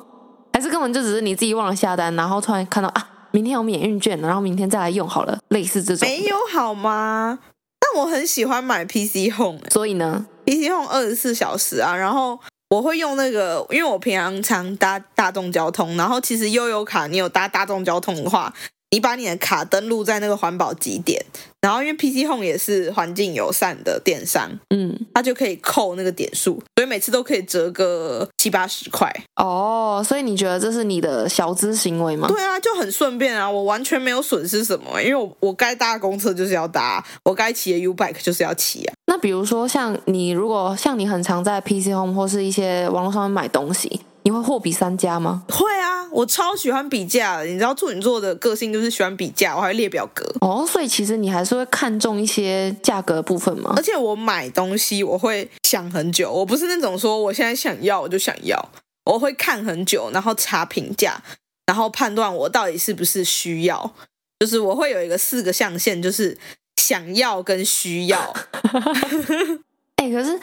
[0.53, 6.07] 还是根本就只是你自己忘了下单，然后突然看到啊，明天有免运券，然后明天再来用好了，类似这种。
[6.07, 7.39] 没有好吗？
[7.79, 12.39] 但我很喜欢买 PC Home，所以呢，PC Home 二十四小时啊，然后。
[12.69, 18.51] 我会用那个，因为我平常常搭大众交通，然后其实悠游卡，你有搭大众交通的话，
[18.91, 21.25] 你把你的卡登录在那个环保集点。
[21.61, 29.11] 然后，因为 PC Home 也是环境友善的电商，嗯，它就可以扣那个点数，所以每次都可以折个七八十块。
[29.37, 32.27] 哦，所以你觉得这是你的小资行为吗？
[32.27, 38.93] 对啊，就很顺便啊，我完全没有损失什么，因为我我该搭公车就是要搭，我该骑的 U Bike 就是要骑啊。
[39.07, 44.01] 那比如说，像你如果像你很常在 PC Home 或是一些网络上面买东西。
[44.25, 45.43] 你会货比三家吗？
[45.49, 47.45] 会啊，我超喜欢比价的。
[47.45, 50.25] 你知道处女座的个性就是喜欢比价，我还会列表格。
[50.41, 53.71] 哦，所以其实你还是会看重一些价格的部分吗？
[53.77, 58.59] 而且我买东西我会想很久，我不是那种说我现在想要我就想要，
[59.05, 61.21] 我会看很久，然后查评价，
[61.67, 63.93] 然后判断我到底是不是需要。
[64.39, 66.35] 就是我会有一个四个象限，就是
[66.77, 68.33] 想要跟需要。
[69.97, 70.39] 哎、欸，可是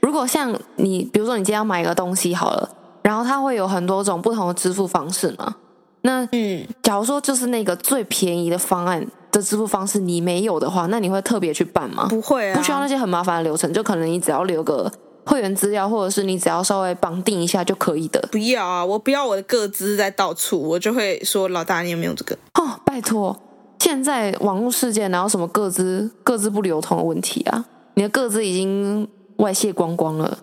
[0.00, 2.72] 如果像你，比如说你今天要买一个东西好了。
[3.06, 5.54] 然后它会有很多种不同的支付方式嘛？
[6.00, 12.08] 那嗯，假如说就是那个最便宜的方案的支付方式你没有的话，那你会特别去办吗？
[12.10, 14.90] 不会啊，不需要那些很麻烦的流程，就可能你只要留个
[15.24, 18.20] 会员资料，或者是你只要稍微绑定一下就可以的。
[18.32, 22.36] 不要啊，我不要我的个资在到处，我就会说老大，你有没有这个？
[22.60, 23.36] 哦，拜托，
[23.78, 27.64] 现在网络世界哪有什么个资个资不流通的问题啊？
[27.94, 30.38] 你的个资已经外泄光光了。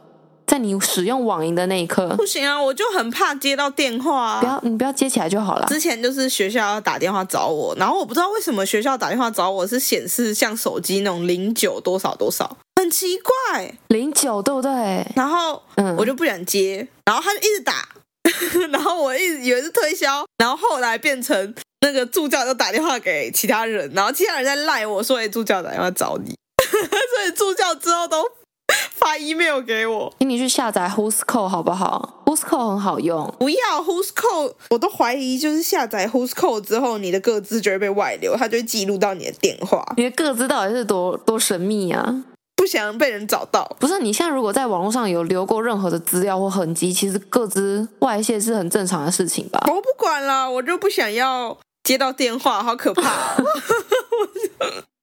[0.54, 2.62] 在你使用网银的那一刻，不行啊！
[2.62, 4.40] 我就很怕接到电话啊。
[4.40, 5.66] 不要，你不要接起来就好了。
[5.66, 15.04] 之前就是学校要打电话找我，然后我不知道为什么学校打电话找我是显示像手机那种零九多少多少，很奇怪，零九对不对？
[15.16, 17.90] 然后嗯，我就不想接，然后他就一直打，
[18.70, 28.24] 然后我一直以为是推销，然后后来变成那个助教就打电话给其他人，然后其他人在赖我说：“哎，助教打电话找你。” 所以助教之后都。
[28.96, 33.34] 发 email 给我，请你去下载 Whoscall 好不好？Whoscall 很好用。
[33.40, 39.86] 不要 Whoscall，我都怀疑就是下载 Whoscall 之后，你的个资就会被外流，它就会记录到你的电话。
[39.98, 42.24] 你的个资到底是多多神秘啊？
[42.56, 43.76] 不想被人找到。
[43.80, 49.60] 不是，你现在如果在网络上有留过任何的资料或痕迹，其实个资外泄是很正常的事情吧？
[49.68, 53.36] 我不管了，我就不想要接到电话，好可怕。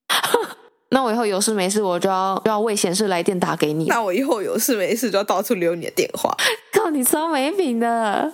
[0.92, 3.86] 那我以后有事没事，我就要就要为显示来电打给你。
[3.86, 6.36] 那我以后有事没事就要到处留你的电话。
[6.72, 8.32] 靠，你超没品的！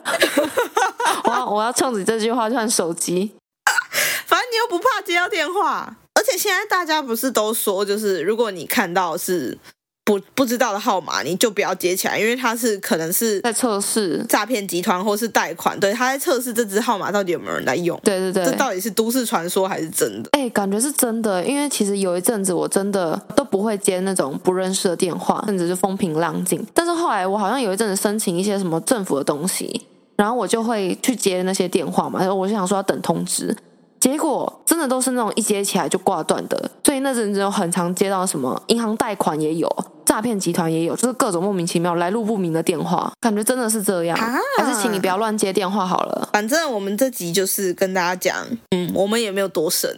[1.25, 3.35] 我要我要冲着这句话换手机。
[4.27, 9.59] 反正你又不怕接到电话，而且现在大家不是都说，就是如果你看到是。
[10.07, 18.01] 不不知道的号码你就不要接起来，因为他是可能是在测试诈骗集团或是贷款，对，他在测试这支号码到底有没有人来用。
[18.05, 20.31] 对对对，这到底是都市传说还是真的？
[20.31, 26.64] 哎，感觉是真的，因为其实有一阵子我真的都不会接那种不认识的电话，甚至是风平浪静。
[26.73, 29.83] 但是后来我好像有一阵子申请一些什么政府的东西，
[30.14, 33.57] 然后我就会去接那些电话嘛，然后我就想说要等通知。
[34.07, 39.69] 结果真的都是那种一接起来就挂断的，所以那阵子有很常接到什么银行贷款也有，
[40.05, 44.16] 诈骗集团也有，就是各种莫名其妙来路不明的电话，感觉真的是这样。
[44.16, 46.29] 啊、还是请你不要乱接电话好了。
[46.33, 49.90] 反正我们这集就是跟大家讲，嗯，我们也没有多神。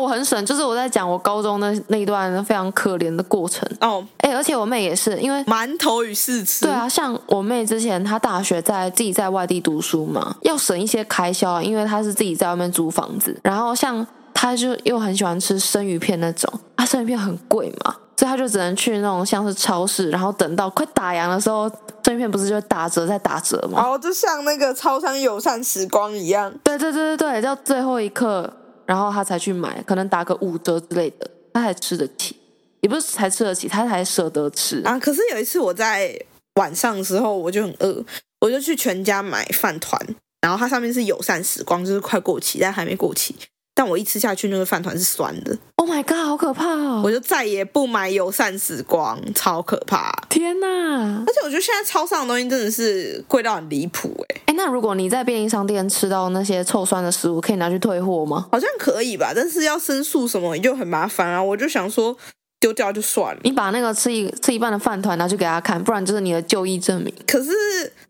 [0.00, 4.04] 我很省，就是我在讲我高中那那一段非常可怜的过程哦。
[4.18, 6.64] 哎，而且我妹也是，因为馒头与试吃。
[6.64, 13.38] 对啊，像我妹之前她大学在自己在外地读书嘛，要省一些开销啊，因为她是自己在外面租房子。
[13.42, 21.70] 然后像她就又很喜欢吃生鱼片那种，啊，生鱼片很贵嘛，所以他就只能去那种像是超市，然后等到快打烊的时候，
[22.04, 23.82] 生鱼片不是就打折再打折吗？
[23.82, 26.52] 哦，就像那个超商友善时光一样。
[26.64, 28.50] 对对对对对，到最后一刻，
[28.88, 32.34] 然后他才去买，可能打个五折之类的，他才吃得起，
[32.80, 34.98] 也不是才吃得起，他才舍得吃啊。
[34.98, 36.18] 可是有一次我在
[36.54, 38.02] 晚上的时候，我就很饿，
[38.40, 40.00] 我就去全家买饭团。
[40.40, 43.34] 然后它上面是友善时光，就是快过期，但还没过期。
[43.78, 45.56] 但我一吃下去，那个饭团是酸的。
[45.76, 47.00] Oh my god，好可怕哦！
[47.04, 50.10] 我就再也不买友善时光，超可怕！
[50.28, 51.22] 天哪！
[51.24, 54.40] 而且我觉得现在超上的东西真的是贵到很离谱哎。
[54.46, 58.48] 哎，那如果你在便利商店吃到那些臭酸的食物，可以拿去退货吗？
[58.50, 61.40] 好像可以吧，但是要申诉什么，就很麻烦啊。
[61.40, 62.16] 我就想说。
[62.60, 63.40] 丢掉就算了。
[63.44, 67.12] 你把那个吃一吃一半的饭团拿去给他看，不然就是你的就医证明。
[67.26, 67.50] 可是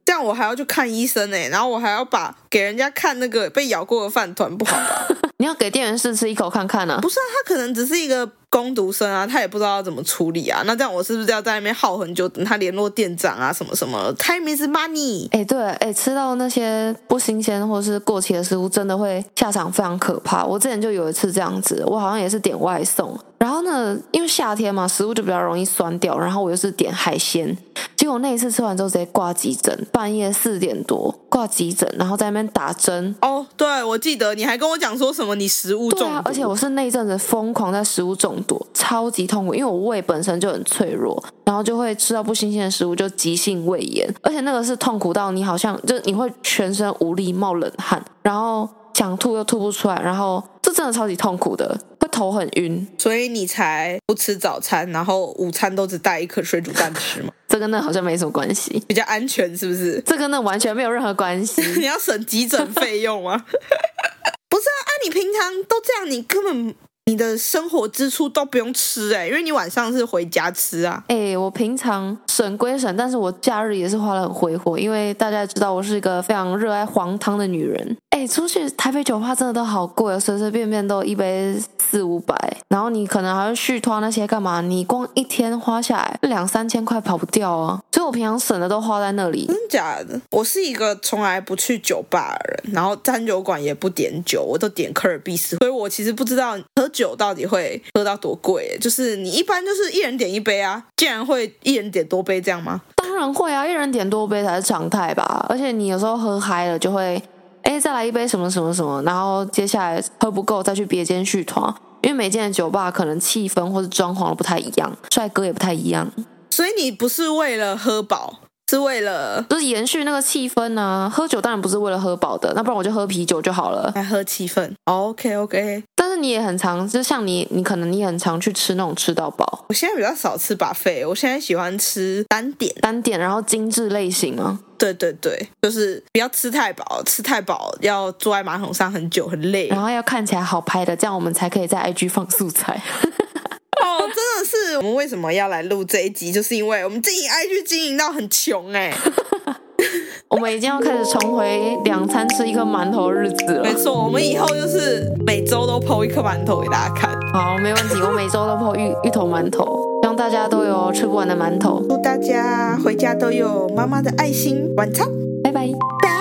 [0.04, 5.06] 这样我还要去看医生哎，然后我还要把给人家看那个被咬过的饭团，不好吧？
[5.38, 7.00] 你要给店员试吃一口看看呢、啊？
[7.00, 10.62] 不是啊，他可能只是一个工读生啊，他也不知道要怎么处理啊。
[10.64, 15.28] 那这样我是不是要在那边耗很久，等他联络店长啊什么什么？Time is money。
[15.30, 20.44] 哎，对，哎，吃到那些不新鲜或是过期的食物，真的会下场非常可怕。
[20.44, 23.18] 我之前就有一次这样子，我好像也是点外送。
[23.38, 26.18] 然后呢，因为夏天嘛，食物就比较容易酸掉。
[26.18, 27.56] 然后我又是点海鲜，
[27.94, 33.14] 结果那一次吃完之后直接挂急诊，半夜四点多挂急诊，然后在那边打针。
[33.20, 36.06] 哦，对，我记得你还跟我讲说什么你食物中毒。
[36.06, 51.78] 对啊，而且我是那一阵子疯狂在食物中毒，超级痛苦，因为我胃本身就很脆弱，然后就会吃到不新鲜的食物就急性胃炎，而且那个是痛苦到你好像就你会全身无力、冒冷汗，然后想吐又吐不出来，然后这真的超级痛苦的。
[52.00, 57.32] 会头很晕，所以你才不吃早餐，然后午餐都只带一颗水煮蛋吃吗？
[57.48, 60.00] 这跟那好像没什么关系，比较安全是不是？
[60.06, 61.60] 这跟那完全没有任何关系。
[61.76, 63.36] 你要省急诊费用吗？
[64.48, 66.74] 不是啊，啊，你平常都这样，你根本。
[67.08, 71.02] 你的生活支出都不用吃哎，因为你晚上是回家吃啊。
[71.08, 77.96] 哎，我平常省归省，但是我假日也是花得很挥霍，因为大家知道我是一个非常热爱黄汤的女人。
[78.10, 82.36] 哎，出去台北酒吧真的都好贵啊，随随便便都一杯四五百，
[82.68, 84.60] 然后你可能还要续托那些干嘛？
[84.60, 87.80] 你光一天花下来两三千块跑不掉啊。
[87.90, 89.46] 所以我平常省的都花在那里。
[89.46, 90.20] 真假的？
[90.30, 97.16] 我是一个从来不去酒吧的人，然后餐酒馆也不点酒，我都点科尔必斯，所以我其实不知道喝酒。
[97.18, 98.78] 到底会喝到多贵？
[98.80, 102.80] 就是你一般就是一人点一杯啊，竟然会一人点多杯这样吗？
[102.96, 105.44] 当然会啊，一人点多杯才是常态吧。
[105.48, 107.20] 而且你有时候喝嗨了，就会
[107.62, 116.08] 哎再来一杯什么什么什么，然后接下来喝不够再去别间续团，因为每间的酒吧可能气氛或者装潢不太一样，帅哥也不太一样，
[116.50, 118.40] 所以你不是为了喝饱。
[118.70, 121.08] 是为了就是延续那个气氛呢、啊。
[121.08, 123.90] 喝酒当然不是为了喝饱的，那不然我就喝啤酒就好了。
[123.94, 125.82] 来喝气氛，OK OK。
[126.08, 129.66] 但是你也很常，就像你，你可能你很常去吃那种吃到饱。
[129.68, 134.58] 我现在比较少吃 buffet，我现在喜欢吃单点，单点，然后精致类型吗。
[134.78, 142.72] 对对对，就是不要吃太饱，吃太饱要坐在马桶上很久很累，然后要看起来好拍的，这样我们才可以在 IG 放素材。
[143.82, 148.96] 哦，真的是我们为什么要来录这一集，就是因为我们经营 IG 经营到很穷哎，
[150.28, 153.62] 我们已经要开始重回两餐吃一颗馒头的日子了。
[153.62, 157.10] 没错，我们以后就是每周都 po 一颗馒头给大家看。
[157.32, 159.64] 好，没问题，我每周都 po 芋芋头馒头，
[160.02, 161.80] 希望大家都有吃不完的馒头。
[161.88, 164.74] 祝大家回家都有妈妈的爱心。
[164.76, 165.08] 晚餐，
[165.42, 165.68] 拜拜
[166.02, 166.18] 拜。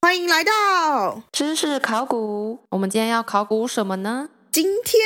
[0.00, 4.28] 欢迎来到知识考古，我们今天要考古什么呢？
[4.50, 5.00] 今天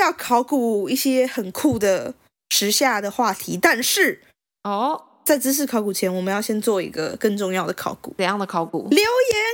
[0.00, 2.14] 要考古一些很酷的
[2.50, 4.20] 时下的话题，但是
[4.64, 8.14] 哦，在知识考古前，我们要先做一个更重要的考古。
[8.16, 8.88] 怎样的考古？
[8.88, 9.06] 留言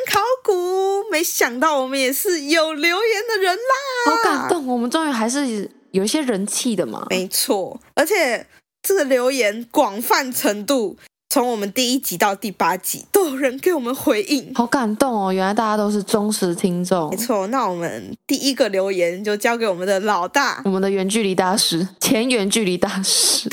[0.09, 1.11] 考古。
[1.11, 4.69] 没想到我们也是有留言的人啦，好感动！
[4.69, 7.05] 我们终于还是有一些人气的嘛。
[7.11, 8.47] 没错，而且
[8.83, 10.97] 这个留言广泛程度。
[11.29, 15.33] 从我们第一集到第八集，都有人给我们回应，好感动哦！
[15.33, 17.11] 原来大家都是忠实听众。
[17.11, 23.49] 没错，那我们第一个留言就交给我们的老大， 我们的远距离大师， 前远距离大师，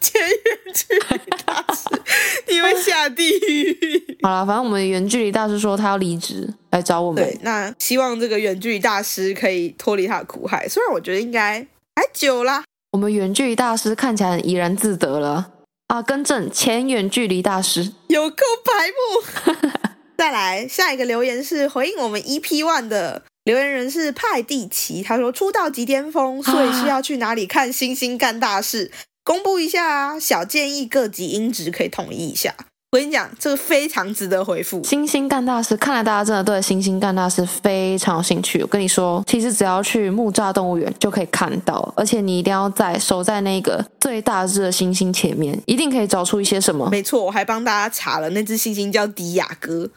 [0.00, 2.02] 前远距离大师，
[2.48, 4.18] 你会下地狱。
[4.22, 7.22] 好了，反正我们远距离大师说他要离职来找我们。
[7.22, 11.60] 对，那希望这个远距离大师可以脱离他的苦海，虽然我觉得应该
[11.94, 12.64] 还久啦。
[12.92, 15.50] 我们远距离大师看起来很怡然自得了。
[15.88, 19.58] 啊，更正，前远距离大师 有够白目。
[20.18, 28.92] 再来下一个留言是回应我们 EP One 的留言人是派蒂奇，他说出道即巅峰，所以是要去哪里看星星干大事？
[29.24, 32.54] 公布一下啊，小建议各级音质可以统一一下。
[32.90, 34.82] 我跟你讲，这个非常值得回复。
[34.82, 38.62] 星星干大事，看来大家真的对星星干大事非常有兴趣。
[38.62, 46.88] 我跟你说，其实只要去木栅动物园就可以看到，而且你一定要在守在那个最大只的星星前面，一定可以找出一些什么。
[46.88, 49.90] 没错，我还帮大家查了，那只猩猩叫迪亚哥。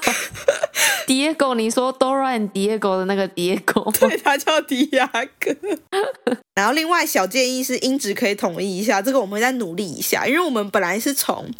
[1.06, 5.06] Diego，你说 Dora and Diego 的那个 Diego， 对，他叫迪亚
[5.40, 5.56] 哥。
[6.54, 11.50] 然后另外小建议是音质可以统一一下，这个我们再努力一下，因为我们本来是从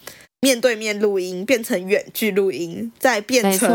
[0.43, 3.71] 面对面录音变成远距录音，再变成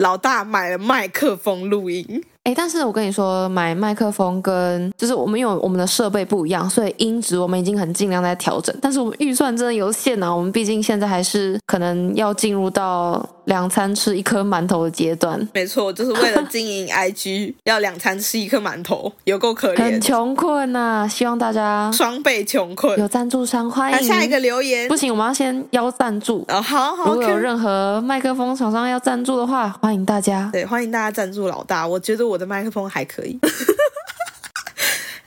[0.00, 2.24] 老大买了麦克风录音。
[2.44, 8.74] 哎，但是我跟你说，买麦克风跟就是我们因为我们的设备不一样，所以音质我们已经很尽量在调整。
[8.80, 15.46] 但是我们预算真的有限啊，我们毕竟现在还是可能要进入到两餐吃一颗馒头的阶段。
[15.52, 21.08] 没错，就是为了经营 IG， 要两餐吃一颗馒头，有够可怜，很穷困呐、啊。
[21.08, 22.98] 希望大家双倍穷困。
[22.98, 23.98] 有赞助商欢迎。
[23.98, 26.42] 那下一个留言，不行，我们要先邀赞助。
[26.48, 27.12] 哦，好好。
[27.12, 30.48] 如果有任何麦克风厂商要赞助的话，欢迎大家。
[30.50, 31.86] 对，欢迎大家赞助老大。
[31.86, 33.38] 我觉得我的麦克风还可以。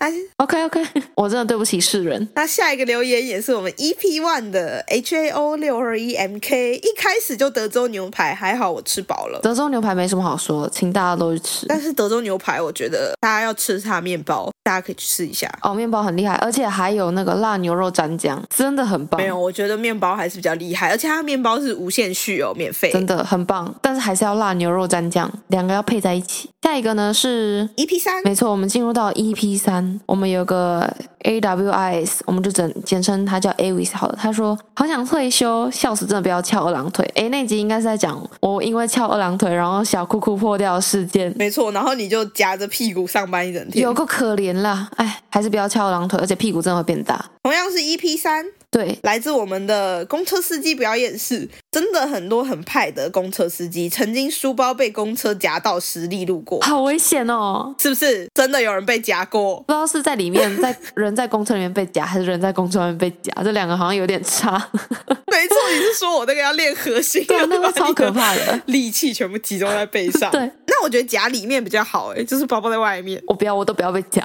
[0.09, 0.83] 可以，OK OK，
[1.15, 2.27] 我真的对不起世人。
[2.35, 9.39] 那下一个留言也是我们 EP One 的 HAO 六二一 MK，一开始就德州牛排，还好我吃饱了。
[9.41, 11.65] 德州牛排没什么好说，请大家都去吃。
[11.67, 19.19] 但是德州牛排，我觉得大家要吃它面包，大家可以去试一下哦，面包很厉害，而且还有那个辣牛肉蘸酱，真的很棒。
[19.21, 23.73] 没有，我觉得面包还是比较厉害，而且它面包是无限续哦，免费，真的很棒。
[23.81, 26.49] 但是还是要辣牛肉蘸酱，两个要配在一起。
[26.63, 34.17] 下一个呢是 EP 三，没错，我们进入到 EP 三，我们有个 AWIS，我们就简简称他叫 AWIS 好了。
[34.19, 37.10] 他说好想退休，笑死，真的不要翘二郎腿。
[37.15, 41.34] 诶，那集应该是在讲我因为翘二郎腿，然后小裤裤破掉的事件。
[41.38, 44.89] 没错，然后你就夹着屁股上班一整天，有够可怜啦。
[44.95, 47.23] 哎，还是不要翘二郎腿，而且屁股真的会变大。
[47.43, 48.45] 同样是 EP 三。
[48.69, 57.75] 对，来自我们的公车司机表演室，真的很多很派的公车司机，曾经书包被公车夹到实力路过，好危险哦！
[57.77, 59.57] 是不是真的有人被夹过？
[59.67, 63.32] 不知道是在里面，在人在公车里面被夹，还是人在公车外面被夹？
[63.43, 64.52] 这两个好像有点差。
[64.71, 70.30] 没错，你是说我那个要练核心，对，那个 超可怕的，力气全部集中在背上。
[70.32, 73.21] 对，那我觉得夹里面比较好，哎，就是包包在外面。
[73.28, 74.21] 我不要，我都不要被夹。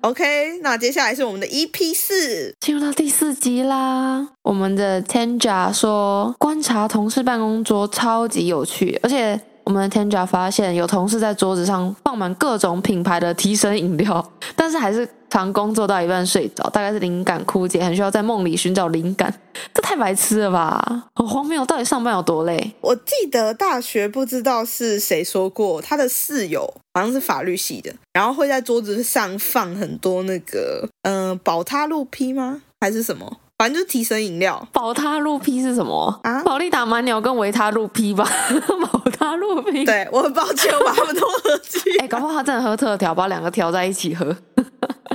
[0.00, 4.28] OK，那接下来是我们的 EP 四，进入到第四集啦。
[4.42, 19.32] 我们的 Tanja 说，观察同事办公桌超级有趣，而且我们的 Tanja 发现有同事在桌子上放满各种品牌的提神饮料，但是还是常工作到一半睡着，大概是灵感枯竭，很需要在梦里寻找灵感。
[19.72, 21.64] 这太白痴了吧，很荒谬！
[21.64, 22.74] 到底上班有多累？
[22.80, 32.62] 我记得大学不知道是谁说过，他的室友好像是法律系的，然后会在桌子上放很多那个，嗯、呃，宝他露 P 吗？
[32.80, 33.38] 还是什么？
[33.64, 36.42] 反正就是提神饮料，宝他露 P 是什么啊？
[36.42, 38.22] 保力达蛮鸟跟维他露 P 吧，
[38.92, 39.86] 宝他露 P。
[39.86, 41.80] 对，我很抱歉，我把他们都喝进。
[41.98, 44.26] 哎、欸，搞不好他真的喝特调，把两个调在一起喝。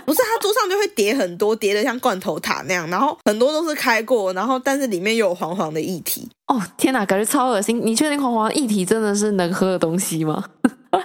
[0.04, 6.28] 不是，他桌上就会叠很多，叠的像罐头塔那样，然后很多都是开过，然后但是里面又有黄黄的液体。
[6.48, 7.80] 哦，天哪，感觉超恶心！
[7.86, 10.44] 你确定黄黄的液体真的是能喝的东西吗？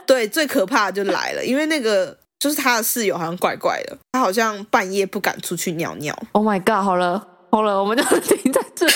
[0.06, 2.16] 对，最可怕的就来了，因为那个。
[2.36, 6.14] 就是他的室友好像怪怪的，他好像半夜不敢出去尿尿。
[6.32, 6.84] Oh my god！
[6.84, 8.92] 好了好了，我们就停在这里。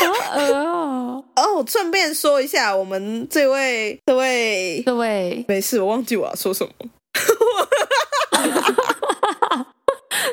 [0.00, 1.22] 好恶哦！
[1.36, 6.72] 哦，顺便说一下，我们这位这位这位，没事，我忘记我要说什么。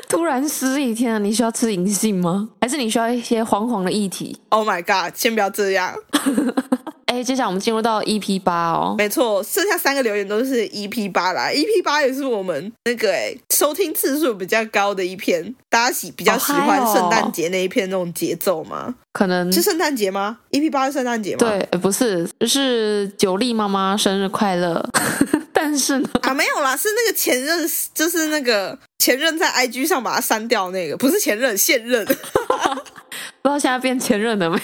[0.08, 1.18] 突然失忆，天啊！
[1.18, 2.48] 你需要吃银杏吗？
[2.62, 5.14] 还是你需要一些黄黄的液体？Oh my god！
[5.14, 5.94] 先不要这样。
[7.10, 11.48] 哎，接下来我们进入到 EP 八哦，没错，剩下三个留言都是 EP 八啦。
[11.48, 18.94] EP 八也是我们那个哎收听次数比较高的一篇，大家喜比较喜欢圣诞节那一篇那种节奏吗？
[19.12, 21.38] 可能是圣诞节吗？EP 八是圣诞节吗？
[21.40, 24.88] 对，不是，是九莉妈妈生日快乐。
[25.52, 32.06] 但是呢，啊，没有啦，是那个前任，就是那个前任在 IG 上把它删掉那个，不是前任，现任。
[33.42, 34.58] 不知道现在变前任了没？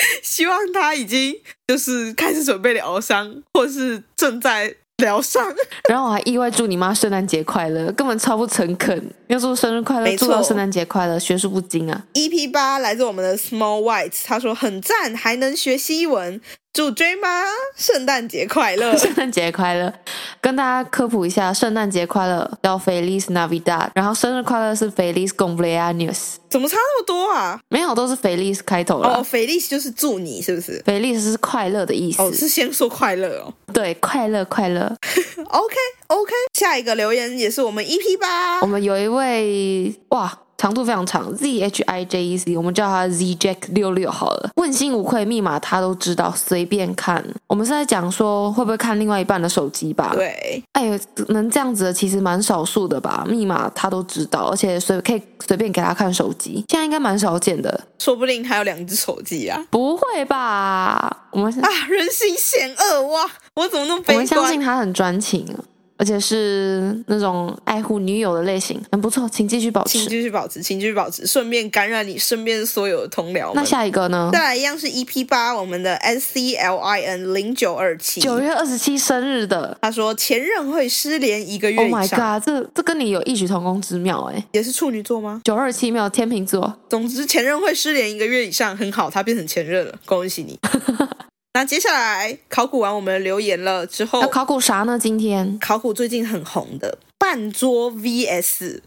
[0.22, 5.44] 希望他已经就是开始准备疗伤，或是正在疗伤。
[5.88, 9.10] 然后我还意外祝你妈圣诞节快乐，根本超不诚恳。
[9.28, 12.04] 要祝生日快乐，祝到圣诞节快乐，学术不精啊。
[12.14, 16.40] EP 八来自我们的 Small White，他说很赞，还能学西文。
[16.70, 17.44] 祝追妈
[17.76, 18.94] 圣诞节快乐！
[18.98, 19.92] 圣诞节快乐！
[20.40, 26.36] 跟大家科普一下，圣诞节快乐叫 Feliz Navidad，然后生日快乐是 Feliz Cumpleaños。
[26.48, 27.58] 怎么差那么多啊？
[27.68, 29.08] 没有，都是 Feliz 开头了。
[29.08, 32.22] 哦，Feliz 就是祝你，是不是？Feliz 是快乐的意思。
[32.22, 33.52] 哦，是先说快乐哦。
[33.78, 34.92] 对，快乐快乐。
[35.50, 35.76] OK
[36.08, 40.36] OK，下一个留言也是我们 EP 八，我们有一位哇。
[40.58, 44.50] 长度非常长，Z H I J E C，我们叫他 Z Jack 六六好了。
[44.56, 47.24] 问心无愧，密码他都知道，随便看。
[47.46, 50.10] 我们是在讲说会不会看另外一半的手机吧？
[50.12, 50.98] 对，哎，
[51.28, 53.24] 能这样子的其实蛮少数的吧？
[53.28, 57.80] 密码他都知道，而且随可以随便给他看手机，现在应该蛮少见的。
[58.00, 59.64] 说不定还有两只手机啊？
[59.70, 61.28] 不会吧？
[61.30, 63.30] 我们啊，人心险恶哇！
[63.54, 64.16] 我怎么那么悲观？
[64.16, 65.62] 我们相信他很专情啊。
[65.98, 73.50] 而且是那种爱护女友的类型，很不错，请继续保持，请继续保持，请继续保持，顺便感染你身边所有的同僚。
[73.54, 74.30] 那下一个呢？
[74.32, 79.76] 再来一样是 EP 八，我们的 S C L I N 零九二七，九月二十七生日的。
[79.82, 82.00] 他说前任会失联一个月以上。
[82.00, 85.42] Oh my god，这这跟你有异曲同工之妙哎，也是处女座吗？
[85.44, 86.78] 九二七没有天秤座。
[86.88, 90.58] 总之前任会失联一个月以上，很好，他变成前任了，恭喜你。
[91.54, 94.98] 那接下来考古完我们的留言了之后，要考古啥呢？
[94.98, 98.80] 今天考古最近很红的半桌 VS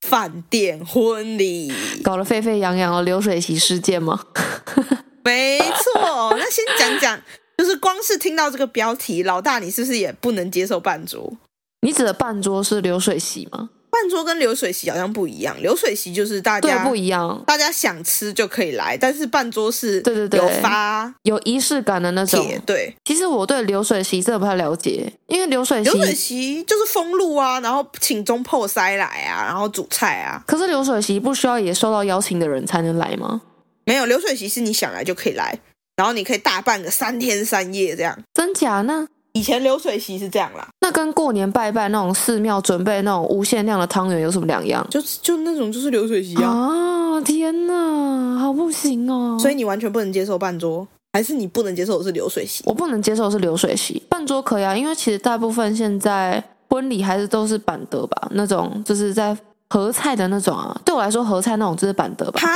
[0.00, 4.26] 饭店婚礼，搞得沸沸扬扬的流水席事件吗？
[5.24, 6.34] 没错。
[6.36, 7.20] 那先讲讲，
[7.58, 11.36] 就是光是听到这个标题，老大你是不是也不能接受半桌？
[11.82, 13.70] 你指的半桌是流水席吗？
[13.90, 22.46] 办桌跟流水席好像不一样，流水席就是大家对不一样，大家想吃就可以来，但是半桌是对对对有发有仪式感的那种。
[22.66, 30.42] 对，其实我对流水席真的不太了解，因为流水席流水席就是封路啊，然后请中破塞来啊，然后煮菜啊。
[30.46, 33.42] 可是流水席不需要也受到邀请的人才能来吗？
[33.84, 35.58] 没有，流水席是你想来就可以来，
[35.96, 38.18] 然后你可以大办个三天三夜这样。
[38.34, 39.08] 真假呢？
[39.32, 44.84] 以前流水席是这样啦，那跟过年拜拜那种寺庙准备那种无限量的汤圆有什么两样？
[44.90, 46.48] 就就那种就是流水席啊！
[46.48, 49.36] 啊，天哪，好不行哦！
[49.40, 52.62] 所以你完全不能接受半桌，还是你不能接受的是流水席？
[52.66, 59.36] 我不能接受是流水席，半桌可以啊，因为其实大部分现在婚礼还是都是板桌吧，那种就是在
[59.68, 60.80] 合菜的那种啊。
[60.84, 62.40] 对我来说，合菜那种就是板桌吧。
[62.40, 62.48] 哈？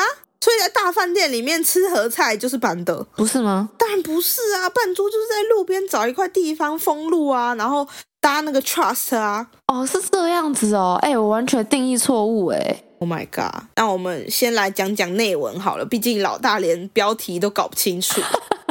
[0.42, 3.70] 所以在大饭店里面吃盒菜就是板的，不是吗？
[3.78, 7.86] 当然不是啊，扮猪就是在路边找一块地方封路啊，然后
[8.20, 9.46] 搭那个 trust 啊。
[9.68, 10.98] 哦，是这样子哦。
[11.00, 12.82] 哎，我完全定义错误哎。
[12.98, 13.64] Oh my god！
[13.76, 18.20] 那我们先来讲讲内文好了，毕竟老大连标题都搞不清楚。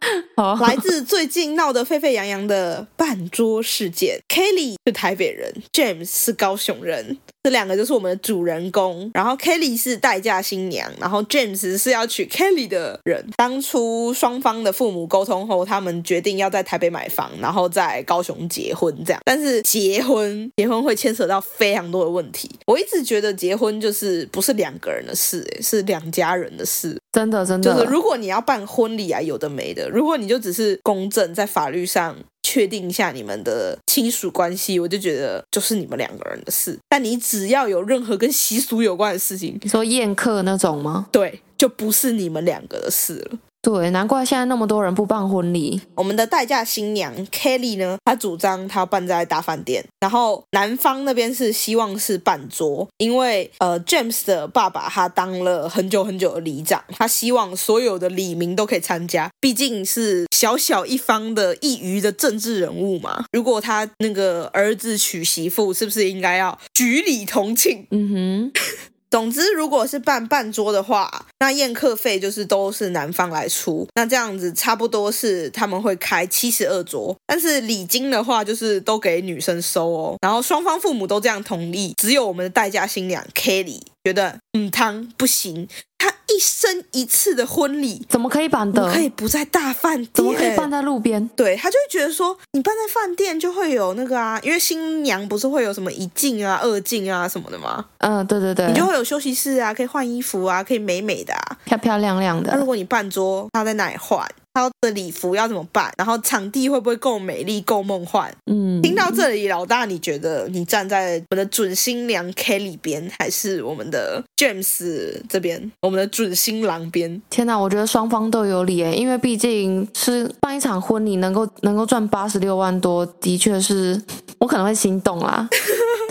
[0.60, 7.18] 来自最近闹得沸沸扬扬的办桌事件，Kelly 是台北人，James 是高雄人。
[7.44, 13.24] 这两个就是我们的主人公，然后 Kelly 是待嫁新娘，然后 James 是要娶 Kelly 的人。
[13.36, 19.20] 当初双方的父母沟通后，他们决定要在台北买房，然后在高雄结婚这样。
[19.24, 22.50] 但是结婚，结婚会牵扯到非常多的问题。
[22.66, 26.98] 我一直觉得结婚就是不是两个人的事，是两家人的事。
[27.12, 29.88] 真的，真的，就是如果你要办婚礼啊，有的没的。
[29.88, 32.16] 如果你就只是公证，在法律上。
[32.40, 36.78] 确定一下你们的亲属关系，我就觉得就是你们两个人的事。
[36.88, 41.08] 但你只要有任何跟习俗有关的事情，你说宴客那种吗？
[41.12, 43.38] 对，就不是你们两个的事了。
[43.68, 45.78] 对，难怪现在那么多人不办婚礼。
[45.94, 63.26] 我们的代嫁新娘 Kelly 呢，她主张她要办在大饭店，然后男方那边是希望是办桌，因为呃 James 的爸爸他当了很久很久的里长，他希望所有的里民都可以参加，毕竟是小小一方的一隅的政治人物嘛。
[63.32, 67.86] 如果他那个儿子娶媳妇，是不是应该要举礼同庆？
[67.90, 68.52] 嗯哼。
[69.10, 73.86] 总之，如果是办半桌的话，那宴客费就是都是男方来出。
[73.94, 80.16] 那这样子差不多是他们会开七十二桌，但是礼金的话就是都给女生收哦。
[80.20, 85.66] 然后双方父母都这样同意，只有我们的代嫁新娘 Kelly 觉得嗯，汤不行。
[85.96, 88.92] 他一生一次的婚礼怎么可以办的？
[88.92, 90.10] 可以不在大饭店？
[90.14, 91.26] 怎么可以办在路边？
[91.36, 97.84] 对，他就会觉得说，你办在饭店就会有那个啊，因为新娘不是会有什么一进啊、二进啊什么的吗？
[97.98, 102.52] 嗯，对对对，你就会有休息室啊，可以换衣服啊，可以美美的啊，漂漂亮亮的。
[102.52, 104.26] 那如果你办桌，他在哪里换？
[104.58, 105.92] 他的礼服要怎么办？
[105.96, 108.34] 然后场地会不会够美丽、够梦幻？
[108.50, 115.70] 嗯，听到这里，老大，你觉得你站在我们的准新娘 Kelly 边，还是我们的 James 这边？
[115.82, 117.20] 我们的准新郎边？
[117.30, 124.00] 天哪，我觉得双方都有理诶，因为毕竟是办一场婚礼，能够能够赚八十六万多，的确是
[124.38, 125.48] 我可能会心动啦。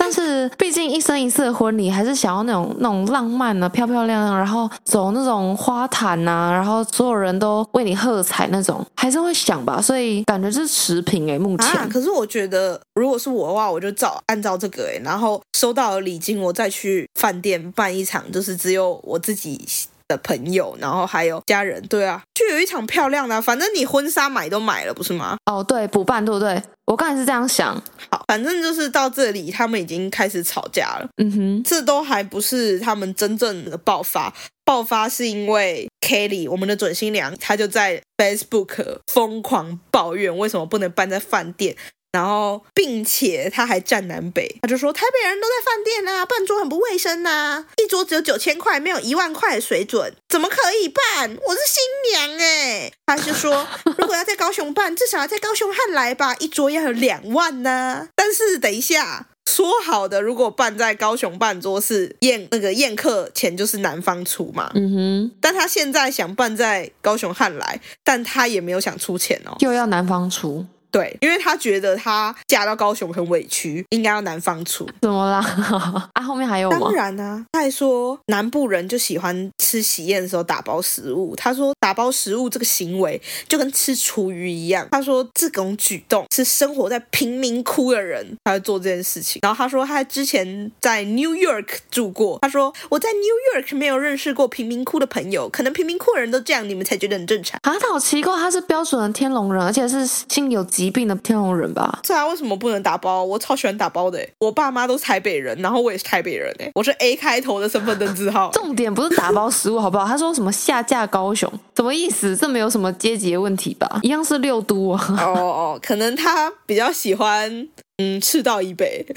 [0.07, 9.81] 但是毕竟一生一次的婚礼，还是想要那种那种浪漫啊，漂漂亮亮，然后走那种花坛啊，然后所有人都为你喝彩那种，还是会想吧。
[9.81, 11.67] 所以感觉是持平哎，目前。
[11.71, 19.59] 啊，可是我觉得，如果是我的话，我就照按照这个哎，然后收到了礼金，我再去饭店办一场，就是只有我自己
[20.07, 21.85] 的朋友，然后还有家人。
[21.89, 25.35] 对啊，就有一场漂亮的啊，反正你婚纱买都买了，不是吗？
[25.51, 26.63] 哦，对，补办对不对？
[26.87, 27.75] 我刚才是这样想。
[28.09, 31.07] 好，反正就是到这里，他们已经开始吵架了。
[31.17, 34.33] 嗯哼，这都还不是他们真正的爆发。
[34.63, 41.75] 爆发是因为 Kelly，我们的准新娘，她就在 Facebook 疯狂抱怨为什么不能办在饭店。
[42.11, 51.37] 然后，并且他还站南北，他就说台北人都在饭店啊，办桌很不卫生呐、啊，一桌只有九千块，没有一万块的水准，怎么可以办？
[51.47, 58.07] 我是新娘哎，他就说如果要在高雄办，至少要在高雄汉来吧，一桌要有两万呢、啊。
[58.15, 70.65] 但是等一下，说好的，如果办在高雄办桌是宴那个宴客钱就是男方出嘛，嗯哼，但他现在想办在高雄汉来，但他也没有想出钱哦，又要男方出。
[70.91, 74.87] 对，因为他觉得他嫁到高雄很委屈，应该要男方出。
[75.01, 75.39] 怎么啦？
[76.13, 76.77] 啊，后面还有吗？
[76.79, 81.35] 当然啊，他还说南部人就喜欢吃喜宴的时候打包食物。
[81.35, 84.87] 他说打包食物这个行为就跟吃厨余一样。
[84.91, 89.39] 他说这种举动是生活在贫民窟的人才会做这件事情。
[89.43, 92.39] 然后他说他之前在 New York 住过。
[92.41, 97.59] 他说我在 New York 没有认识过贫民窟的朋友，可能贫民窟的人都这样，你们才觉得很正常。
[97.63, 101.99] 啊，他好奇怪，他是标准的天龙人，而且是心有疾病的天龙人吧？
[102.05, 103.23] 是啊，为什么不能打包？
[103.23, 104.23] 我超喜欢打包的。
[104.37, 108.51] 我爸妈都是台北人，然后我也是台北人哎，我是 A 开头的身份证字号。
[108.53, 110.05] 重点不是打包食物好不好？
[110.05, 112.37] 他说什么下架高雄，什么意思？
[112.37, 113.99] 这没有什么阶级的问题吧？
[114.03, 115.03] 一样是六都啊。
[115.19, 117.67] 哦哦，可能他比较喜欢
[117.97, 119.05] 嗯赤道以北。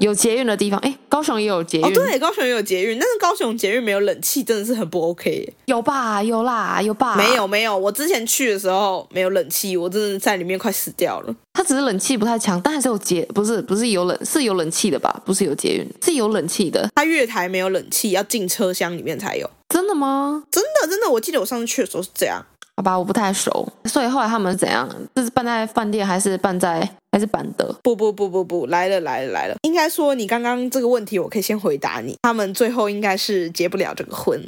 [0.00, 1.84] 有捷运的地方，哎，高雄也有捷运。
[1.84, 5.54] 哦，对，高雄也有捷运，但是高雄捷运没有冷气，真的是很不 OK。
[5.64, 6.22] 有吧？
[6.22, 7.16] 有啦，有吧？
[7.16, 7.76] 没有，没有。
[7.76, 11.34] 我之前去的时候没有冷气，我真的在里面快死掉了。
[11.54, 15.22] 它只是冷气不太强，但还是有捷，不是不是有冷，是有冷气的吧？
[15.24, 16.86] 不是有捷运，是有冷气的。
[16.94, 19.48] 它月台没有冷气，要进车厢里面才有。
[19.70, 20.44] 真的吗？
[20.50, 22.44] 真的真的，我记得我上次去的时候是这样。
[22.76, 24.86] 好吧，我不太熟，所以后来他们是怎样？
[25.14, 27.74] 这是办在饭店还是办在还是办的？
[27.82, 29.56] 不不不不不，来了来了来了！
[29.62, 32.18] 应该说你刚刚这个问题，我可以先回答你。
[32.22, 34.38] 他们最后应该是结不了这个婚，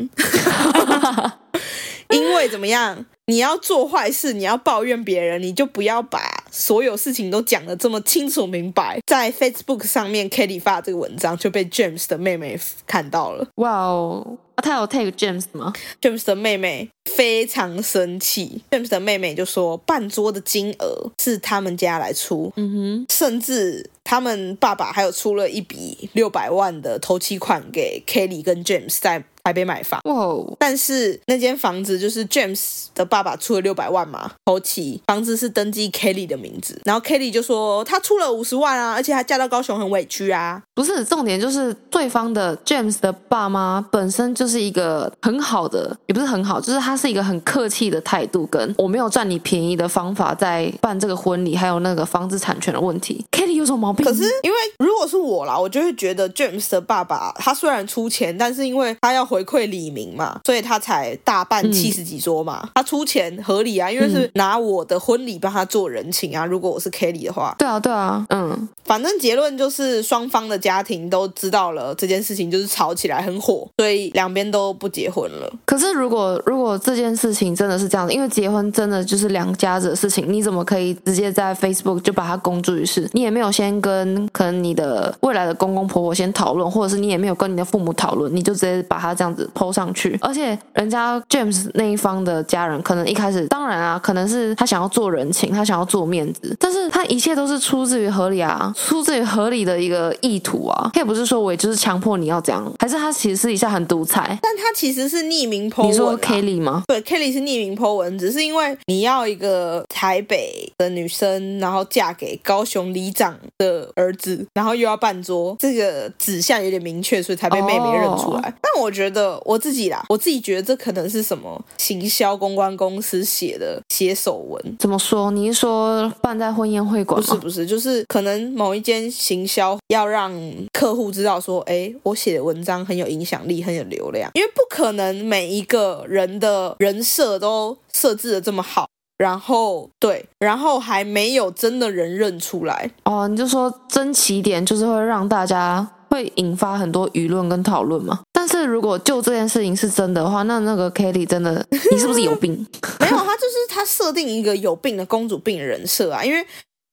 [2.11, 3.07] 因为怎么样？
[3.25, 6.21] 你要做坏事，你要抱怨别人，你就不要把
[6.51, 8.99] 所有事情都讲得这么清楚明白。
[9.07, 13.47] 在 Facebook 上面，Kelly 发这个文章就被 James 的妹妹看到了。
[13.57, 14.37] 哇哦！
[14.59, 18.61] 啊、他有 take James 吗？James 的妹妹非常生气。
[18.73, 29.99] James 的妹妹就说，半桌的金额是他们家来出，嗯哼，甚至他们爸爸还有出了一笔六百万的头期款给 Kelly 跟 James 在台北买房。
[30.05, 30.57] 哇哦！
[30.59, 40.63] 但是那间房子就是 James 的爸爸出了六百万嘛，头期房子是登记 Kelly 的名字，然后 Kelly 就说他出了五十万啊，而且他嫁到高雄很委屈啊。
[40.75, 44.59] 不是，重点就是对方的 James 的爸妈本身就是。
[44.59, 53.25] 是一个很好的，也不是很好，就是他是一个很客气的态度，跟我没有占你便宜的方法在办这个婚礼，还有那个房子产权的问题。
[53.31, 54.05] Kelly 有什么毛病？
[54.05, 66.45] 可是因为如果是我啦，我就会觉得 James 的爸爸他虽然出钱，但是因为他要回馈李明嘛，所以他才大办七十几桌嘛，嗯、他出钱合理啊，因为是拿我的婚礼帮他做人情啊。
[66.45, 74.49] 如果我是 Kelly 的话，对啊，对啊，嗯，反正结论就是双方的家庭都知道了这件事情，就是吵起来很火，所以两边。
[74.49, 75.53] 都不结婚了。
[75.67, 83.07] 可是，如果如果这件事情真的是这样子，因为结婚真的就是两家子的事情，你怎么可以直接在 Facebook 就把它公诸于世？
[83.13, 90.19] 你也没有先跟可能你的未来的公公婆婆先讨论，或者是你也没有跟你的父母讨论，你就直接把它这样子 PO 上去。
[90.21, 100.91] 而且，人家 James 那一方的家人可能一开始，当然啊，可能是他想要做人情，他想要做面子，但是他一切都是出自于合理啊，出自于合理的一个意图啊。
[100.95, 104.39] 他也不是说我也就是强迫你要这样，还是他其实私底下很独裁。
[104.43, 106.83] 但他其实是匿名 po 文，啊，你说 Kelly 吗？
[106.87, 118.41] 对，Kelly 是匿名 po 文，只是因为你要一个台北的女生，然后嫁给高雄里长的儿子，然后又要办桌，这个指向有点明确，所以才被妹妹认出来。
[118.41, 118.53] Oh.
[118.61, 119.08] 但我觉得
[119.45, 124.77] 我自己啦，我自己觉得这可能是什么行销公关公司写的写手文。
[124.79, 125.31] 怎么说？
[125.31, 127.19] 你是说办在婚宴会馆？
[127.21, 130.33] 不是不是，就是可能某一间行销要让
[130.73, 134.49] 客户知道说，哎，我写的文章很有影响力，很有流量，因为。
[134.59, 143.29] 不可能每一个人的人设都设置的这么好，然后对，然后还没有真的人认出来哦。
[143.29, 148.21] 你就说争起点，就是会让大家会引发很多舆论跟讨论嘛。
[148.51, 152.53] 但是如果就这件事情是真的话，那那个 Kitty 真的，你是不是有病？
[153.01, 156.47] 没有，他就是他设定一个有病的公主病人设啊，因为。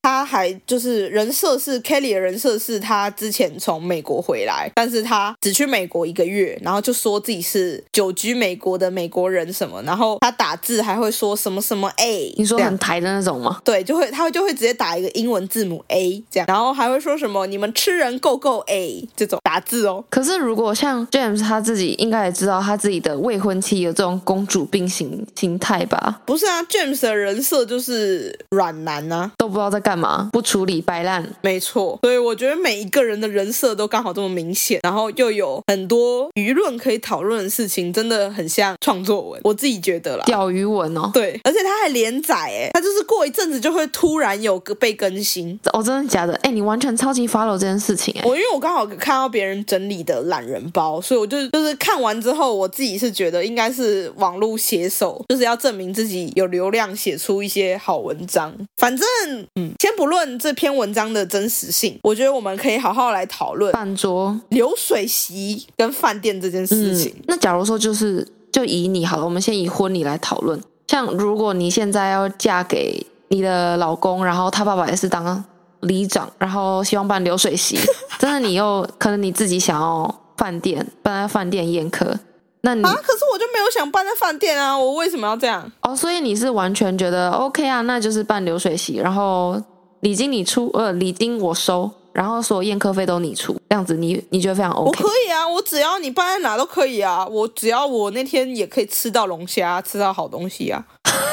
[0.05, 13.59] 他还就是人设是 Kelly 的人设是他之前从美国回来，但是他只去美国一个月，然后就说自己是久居美国的美国人什么，然后他打字还会说什么什么 A，你说很台的那种吗？
[13.65, 20.05] 对，就会他就会直接打一个英文字母 A 这样，然后还会说什么你们吃人够够 A 这种打字哦。
[20.11, 26.21] 可是如果像 James 他自己应该也知道他自己的未婚妻有这种公主病型心态吧？
[26.27, 31.25] 不是啊，James 的人设就是软男啊，都不知道在干嘛，不处理摆烂。
[31.41, 39.41] 没错，所以我觉得每一个人的人设都刚好这么明显，然后又有很多舆论可以讨论的事情，真的很像创作文。
[39.43, 41.09] 我自己觉得啦，钓鱼文哦。
[41.13, 45.59] 对，而且他还连载，哎，他就是过一阵子就会突然有个被更新。
[45.73, 46.33] 哦，真的假的？
[46.43, 48.21] 哎，你完全超级 follow 这件事情哎。
[48.25, 58.53] 我因为我刚好看到别人整理的懒人包，所以我就就是看完之后，我自己是觉得应该是网络写手，就是要证明自己有流量，写出一些好文章。
[58.77, 59.07] 反正，
[59.55, 67.13] 嗯，先不论这篇文章的真实性，我觉得我们可以好好来讨论饭桌流水席跟饭店这件事情。
[67.17, 70.59] 嗯，那假如说就是就以你好了，我们先以婚礼来讨论。
[70.87, 75.45] 像如果你现在要嫁给你的老公，然后他爸爸也是当
[75.81, 77.77] 里长，然后希望办流水席，
[78.17, 82.17] 真的你又可能你自己想要饭店办在饭店宴客。
[82.61, 85.71] 那你啊，可是我就没有想办在饭店啊，我为什么要这样？
[85.81, 87.81] 哦，所以你是完全觉得 OK 啊？
[87.81, 89.61] 那就是办流水席，然后
[90.05, 94.85] 礼金你出，呃，礼金我收，然后所有宴客费都你出，这样子你你觉得非常 OK？
[94.85, 100.85] 我可以啊，我只要你办在哪都可以啊，我只要我那天也可以吃到龙虾，吃到好东西啊。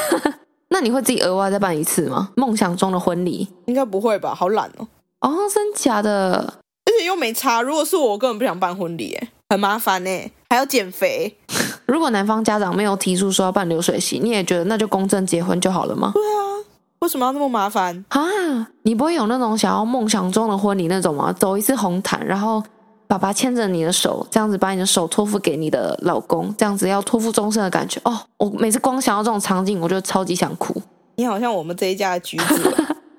[0.69, 2.31] 那你会自己额外再办一次吗？
[2.35, 4.33] 梦想中的婚礼应该不会吧？
[4.33, 4.87] 好懒哦。
[5.21, 6.55] 哦，真假的？
[6.85, 7.61] 而且又没差。
[7.61, 9.29] 如果是我，我根本不想办婚礼，哎。
[9.51, 10.09] 很麻烦呢，
[10.49, 11.37] 还要减肥。
[11.85, 16.11] 如果男方家长没有提出说要办流水席，你也觉得那就公证结婚就好了吗？
[16.15, 16.52] 对啊，
[17.03, 18.21] 为什么要那么麻烦啊？
[18.83, 21.33] 你不会有那种想要梦想中的婚礼那种吗？
[21.33, 22.63] 走一次红毯，然后
[23.07, 28.17] 爸爸牵着你的手，这样子把你的手托付给你的老公，这样子要托付终身的感觉哦。
[28.37, 30.81] 我每次光想到这种场景，我就超级想哭。
[31.17, 32.73] 你好像我们这一家的橘子。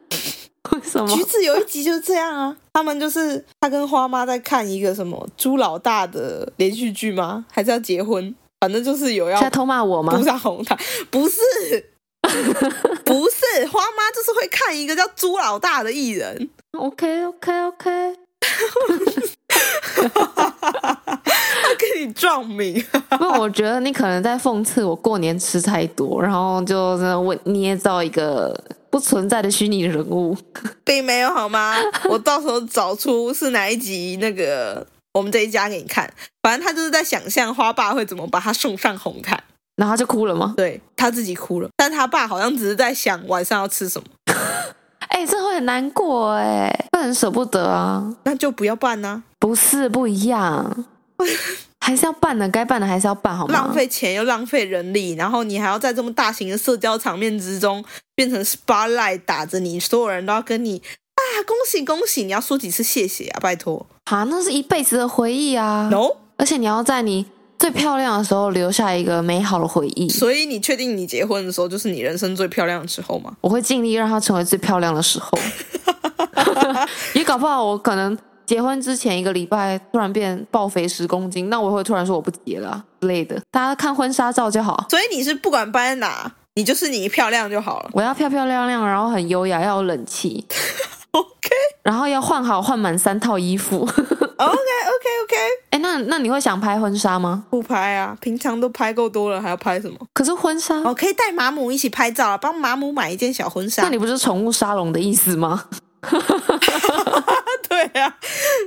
[0.72, 1.06] 为什么？
[1.14, 7.44] 橘子有一集就是这样啊，他们就是他跟花妈在看一个什么猪老大的连续剧吗？
[7.52, 8.34] 还是要结婚？
[8.60, 9.38] 反正就是有要。
[9.38, 10.16] 在偷骂我吗？
[10.16, 10.76] 不是红毯，
[11.10, 11.36] 不是，
[13.04, 16.50] 不是花妈，就是会看一个叫朱老大的艺人。
[16.72, 18.14] OK OK OK。
[19.94, 22.84] 他跟你撞名，
[23.18, 28.58] 不，我觉得你可能在讽刺我过年吃太多，然后就真的我捏造一个
[28.90, 30.36] 不存在的虚拟人物，
[30.84, 31.74] 并没有好吗？
[32.10, 36.12] 我到时候找出是哪一集那个我们这一家给你看，
[36.42, 39.42] 反正他就是在想象花爸会怎么把他送上红毯，
[39.76, 40.54] 然后他就哭了吗？
[40.56, 44.06] 对，他自己哭了，但他爸好像只是在想晚上要吃什么。
[45.08, 49.22] 哎、欸，这会很难过哎，会很舍不得啊，那就不要办呢、啊。
[49.38, 50.84] 不是不一样，
[51.80, 53.54] 还是要办的，该办的还是要办，好吗？
[53.54, 60.82] 浪费钱又浪费人力，然后你还要在这么大型的社交场面之中变成 spotlight 打着你，所有人都要跟你
[61.14, 65.88] 啊恭喜恭喜，你要说几次谢谢啊，拜托啊，那是一辈子的回忆啊。
[65.92, 67.26] No，而且你要在你
[67.64, 70.06] 最漂亮的时候留下一个美好的回忆。
[70.10, 73.34] 所以你确定你结婚的时候就是你人生最漂亮的时候吗？
[73.40, 75.30] 我会尽力让它成为最漂亮的时候，
[77.14, 78.18] 也搞不好我可能。
[78.44, 83.40] 结婚之前一个礼拜突然变暴肥十公斤，那我会突然说我不结了、啊、之类的。
[83.50, 84.84] 大家看婚纱照就好。
[84.90, 87.90] 所以你是不管搬在哪，你就是你漂亮就好了。
[87.94, 90.46] 我要漂漂亮亮，然后很优雅，要有冷气。
[91.14, 91.50] OK。
[91.82, 93.80] 然后要换好换满三套衣服。
[93.86, 95.36] OK OK OK。
[95.70, 97.44] 哎，那那你会想拍婚纱吗？
[97.50, 99.96] 不拍啊，平常都拍够多了，还要拍什么？
[100.12, 103.82] 可是婚纱，我、哦、可以带马姆一起拍照啊，帮马姆买一件小婚纱。
[103.82, 105.64] 那你不是宠物沙龙的意思吗？
[107.68, 108.16] 对啊，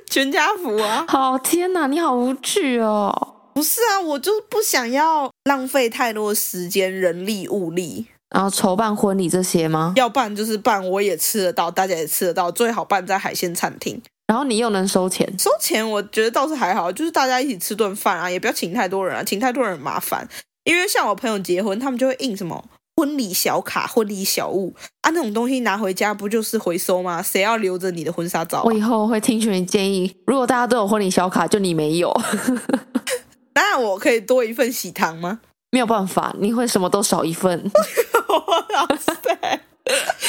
[0.09, 1.05] 全家福啊！
[1.07, 3.35] 好天哪，你好无趣哦！
[3.53, 9.93] 不是啊，我就不想要浪费太多时间、人力、物力，然后筹办婚礼这些吗？
[9.95, 15.27] 要办就是办，我也吃得到，大家也吃得到，最好办在海鲜餐厅，然后你又能收钱。
[15.39, 20.27] 收钱我觉得倒是还好，就是大家一起吃顿饭啊，也不要请太多人啊，请太多人很麻烦。
[20.65, 22.63] 因为像我朋友结婚，他们就会印什么。
[22.99, 27.21] 婚礼小卡、婚礼小物啊，那种东西拿回家不就是回收吗？
[27.21, 28.63] 谁要留着你的婚纱照啊？
[28.65, 30.11] 我以后会听取你建议。
[30.25, 32.11] 如果大家都有婚礼小卡，就你没有，
[33.53, 35.39] 那我可以多一份喜糖吗？
[35.69, 37.71] 没有办法，你会什么都少一份。
[38.37, 39.59] 哇塞！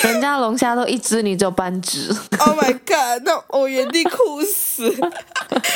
[0.02, 2.08] 人家龙虾都一只，你只有半只。
[2.38, 3.22] Oh my god！
[3.24, 4.88] 那我原地哭死！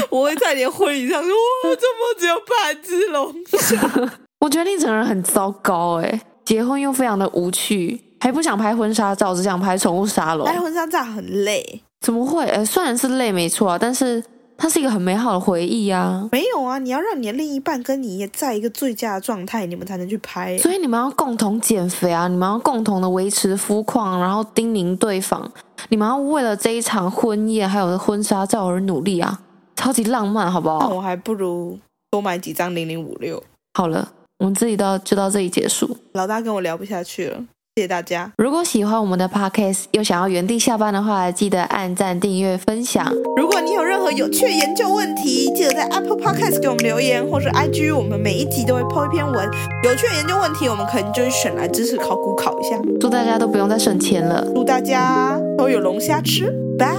[0.08, 1.32] 我会在你的婚礼上说
[1.68, 6.20] ：“我怎么只有半只龙虾？” 我觉得你整个人很糟糕哎。
[6.44, 10.46] 结婚又非常的无趣，还不想拍婚纱照，只想拍宠物沙龙。
[10.46, 12.44] 拍婚纱照很累，怎么会？
[12.46, 14.22] 呃，虽然是累没错啊，但是
[14.62, 16.28] 它是一个很美好的回忆啊。
[16.30, 20.56] 没有啊，你要让你的另一半跟你也在一个最佳的状态，你们才能去拍。
[20.58, 25.50] 所以你们要共同减肥啊，你们要共同的维持肤况，然后叮咛对方，
[25.88, 29.42] 你们要为了这一场婚宴还有婚纱照而努力啊，
[29.74, 30.78] 超级浪漫，好不好？
[30.78, 31.76] 那我还不如
[32.12, 33.42] 多买几张零零五六。
[33.74, 35.96] 好了，我们这里到就到这里结束。
[36.12, 37.44] 老大跟我聊不下去了。
[37.74, 38.30] 谢谢大家！
[38.36, 43.10] 如果喜欢我们的 podcast，又想要原地下班的话，记得按赞、订阅、分享。
[43.34, 49.50] 如果你有任何有趣的研究问题，记得在 Apple Podcast 给我们留言，或是 IG，我们每一集都会 po 一篇文。
[49.84, 52.78] 有趣的研究问题，我们可能就会选来知识考古考一下。
[53.00, 56.94] 祝大家都不用再省钱了，祝大家都有龙虾吃，拜。